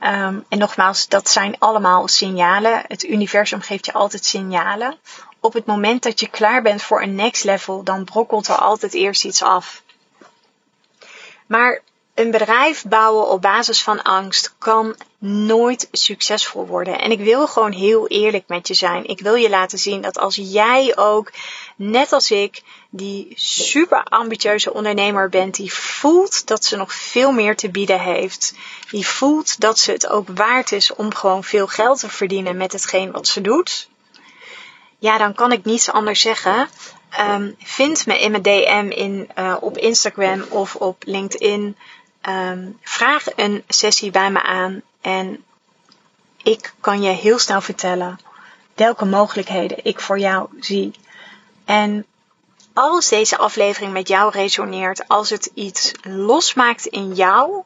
Um, 0.00 0.44
en 0.48 0.58
nogmaals, 0.58 1.08
dat 1.08 1.28
zijn 1.28 1.58
allemaal 1.58 2.08
signalen. 2.08 2.82
Het 2.88 3.04
universum 3.04 3.60
geeft 3.60 3.86
je 3.86 3.92
altijd 3.92 4.24
signalen. 4.24 4.98
Op 5.40 5.52
het 5.52 5.66
moment 5.66 6.02
dat 6.02 6.20
je 6.20 6.28
klaar 6.28 6.62
bent 6.62 6.82
voor 6.82 7.02
een 7.02 7.14
next 7.14 7.44
level, 7.44 7.82
dan 7.82 8.04
brokkelt 8.04 8.48
er 8.48 8.56
altijd 8.56 8.94
eerst 8.94 9.24
iets 9.24 9.42
af. 9.42 9.82
Maar 11.46 11.82
een 12.16 12.30
bedrijf 12.30 12.84
bouwen 12.88 13.28
op 13.28 13.42
basis 13.42 13.82
van 13.82 14.02
angst 14.02 14.54
kan 14.58 14.96
nooit 15.18 15.88
succesvol 15.92 16.66
worden. 16.66 17.00
En 17.00 17.10
ik 17.10 17.20
wil 17.20 17.46
gewoon 17.46 17.72
heel 17.72 18.08
eerlijk 18.08 18.44
met 18.46 18.68
je 18.68 18.74
zijn. 18.74 19.04
Ik 19.04 19.20
wil 19.20 19.34
je 19.34 19.48
laten 19.48 19.78
zien 19.78 20.00
dat 20.00 20.18
als 20.18 20.34
jij 20.42 20.96
ook, 20.96 21.32
net 21.76 22.12
als 22.12 22.30
ik, 22.30 22.62
die 22.90 23.32
super 23.34 24.04
ambitieuze 24.04 24.72
ondernemer 24.72 25.28
bent, 25.28 25.54
die 25.54 25.72
voelt 25.72 26.46
dat 26.46 26.64
ze 26.64 26.76
nog 26.76 26.92
veel 26.92 27.32
meer 27.32 27.56
te 27.56 27.70
bieden 27.70 28.00
heeft. 28.00 28.54
Die 28.90 29.06
voelt 29.06 29.60
dat 29.60 29.78
ze 29.78 29.92
het 29.92 30.08
ook 30.08 30.28
waard 30.34 30.72
is 30.72 30.94
om 30.94 31.14
gewoon 31.14 31.44
veel 31.44 31.66
geld 31.66 32.00
te 32.00 32.08
verdienen 32.08 32.56
met 32.56 32.72
hetgeen 32.72 33.10
wat 33.10 33.28
ze 33.28 33.40
doet. 33.40 33.88
Ja, 34.98 35.18
dan 35.18 35.34
kan 35.34 35.52
ik 35.52 35.64
niets 35.64 35.90
anders 35.90 36.20
zeggen. 36.20 36.68
Um, 37.20 37.54
vind 37.58 38.06
me 38.06 38.20
in 38.20 38.30
mijn 38.30 38.42
DM 38.42 38.90
in, 38.90 39.30
uh, 39.38 39.56
op 39.60 39.78
Instagram 39.78 40.44
of 40.48 40.74
op 40.74 41.02
LinkedIn. 41.06 41.76
Um, 42.28 42.78
vraag 42.82 43.24
een 43.36 43.64
sessie 43.68 44.10
bij 44.10 44.30
me 44.30 44.42
aan 44.42 44.82
en 45.00 45.44
ik 46.42 46.74
kan 46.80 47.02
je 47.02 47.10
heel 47.10 47.38
snel 47.38 47.60
vertellen 47.60 48.18
welke 48.74 49.04
mogelijkheden 49.04 49.84
ik 49.84 50.00
voor 50.00 50.18
jou 50.18 50.48
zie. 50.60 50.94
En 51.64 52.06
als 52.72 53.08
deze 53.08 53.36
aflevering 53.36 53.92
met 53.92 54.08
jou 54.08 54.30
resoneert, 54.30 55.08
als 55.08 55.30
het 55.30 55.50
iets 55.54 55.92
losmaakt 56.02 56.86
in 56.86 57.14
jou, 57.14 57.62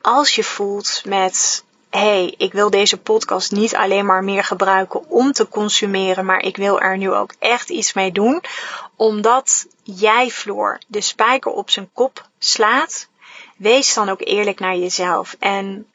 als 0.00 0.34
je 0.34 0.44
voelt 0.44 1.02
met 1.04 1.64
hey, 1.90 2.34
ik 2.36 2.52
wil 2.52 2.70
deze 2.70 2.98
podcast 2.98 3.52
niet 3.52 3.76
alleen 3.76 4.06
maar 4.06 4.24
meer 4.24 4.44
gebruiken 4.44 5.08
om 5.08 5.32
te 5.32 5.48
consumeren, 5.48 6.24
maar 6.24 6.40
ik 6.40 6.56
wil 6.56 6.80
er 6.80 6.96
nu 6.96 7.12
ook 7.12 7.34
echt 7.38 7.70
iets 7.70 7.92
mee 7.92 8.12
doen, 8.12 8.42
omdat 8.96 9.66
jij, 9.82 10.30
Floor, 10.30 10.78
de 10.86 11.00
spijker 11.00 11.52
op 11.52 11.70
zijn 11.70 11.90
kop 11.92 12.28
slaat, 12.38 13.08
wees 13.60 13.94
dan 13.94 14.08
ook 14.08 14.20
eerlijk 14.20 14.60
naar 14.60 14.76
jezelf. 14.76 15.36
En 15.38 15.86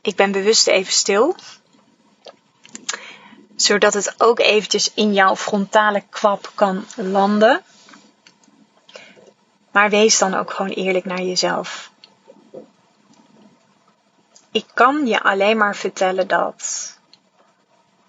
ik 0.00 0.16
ben 0.16 0.32
bewust 0.32 0.66
even 0.66 0.92
stil. 0.92 1.36
Zodat 3.56 3.94
het 3.94 4.14
ook 4.18 4.38
eventjes 4.38 4.94
in 4.94 5.12
jouw 5.12 5.36
frontale 5.36 6.02
kwap 6.10 6.52
kan 6.54 6.86
landen. 6.96 7.62
Maar 9.70 9.90
wees 9.90 10.18
dan 10.18 10.34
ook 10.34 10.50
gewoon 10.50 10.72
eerlijk 10.72 11.04
naar 11.04 11.22
jezelf. 11.22 11.90
Ik 14.50 14.66
kan 14.74 15.06
je 15.06 15.22
alleen 15.22 15.56
maar 15.56 15.76
vertellen 15.76 16.28
dat 16.28 16.92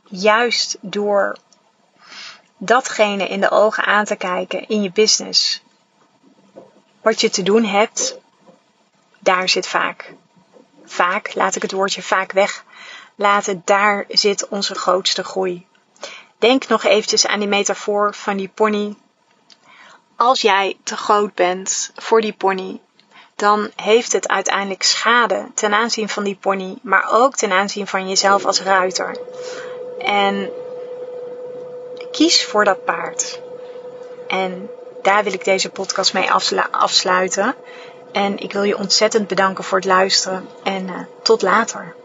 juist 0.04 0.78
door 0.82 1.38
datgene 2.58 3.28
in 3.28 3.42
de 3.42 3.50
ogen 3.50 3.86
aan 3.86 4.06
te 4.06 4.16
kijken 4.16 4.68
in 4.68 4.82
je 4.82 4.92
business, 4.92 5.64
wat 7.06 7.22
je 7.22 7.30
te 7.30 7.44
doen 7.44 7.64
hebt, 7.64 8.18
daar 9.20 9.50
zit 9.50 9.68
vaak, 9.68 10.14
vaak, 10.86 11.34
laat 11.34 11.56
ik 11.56 11.62
het 11.62 11.72
woordje 11.72 12.02
vaak 12.02 12.32
weg 12.32 12.64
laten, 13.16 13.62
daar 13.66 14.06
zit 14.08 14.48
onze 14.48 14.76
grootste 14.76 15.24
groei. 15.24 15.68
Denk 16.38 16.68
nog 16.68 16.84
eventjes 16.84 17.28
aan 17.28 17.40
die 17.40 17.48
metafoor 17.48 18.14
van 18.14 18.38
die 18.38 18.48
pony. 18.48 18.96
Als 20.16 20.42
jij 20.42 20.78
te 20.84 20.98
groot 20.98 21.34
bent 21.34 21.92
voor 21.96 22.22
die 22.22 22.34
pony, 22.34 22.80
dan 23.36 23.72
heeft 23.76 24.12
het 24.12 24.28
uiteindelijk 24.28 24.84
schade 24.84 25.52
ten 25.54 25.74
aanzien 25.74 26.10
van 26.10 26.24
die 26.24 26.38
pony, 26.42 26.78
maar 26.82 27.12
ook 27.12 27.36
ten 27.36 27.52
aanzien 27.52 27.88
van 27.88 28.10
jezelf 28.10 28.46
als 28.46 28.62
ruiter. 28.62 29.18
En 30.00 30.50
kies 32.12 32.46
voor 32.46 32.64
dat 32.64 32.86
paard. 32.86 33.42
En 34.28 34.70
daar 35.06 35.24
wil 35.24 35.34
ik 35.34 35.44
deze 35.44 35.70
podcast 35.70 36.14
mee 36.14 36.32
afsluiten. 36.72 37.56
En 38.12 38.38
ik 38.38 38.54
wil 38.54 38.64
je 38.64 38.78
ontzettend 38.78 39.28
bedanken 39.28 39.64
voor 39.64 39.78
het 39.78 39.88
luisteren 39.88 40.48
en 40.64 40.88
uh, 40.88 41.00
tot 41.24 41.42
later. 41.42 41.96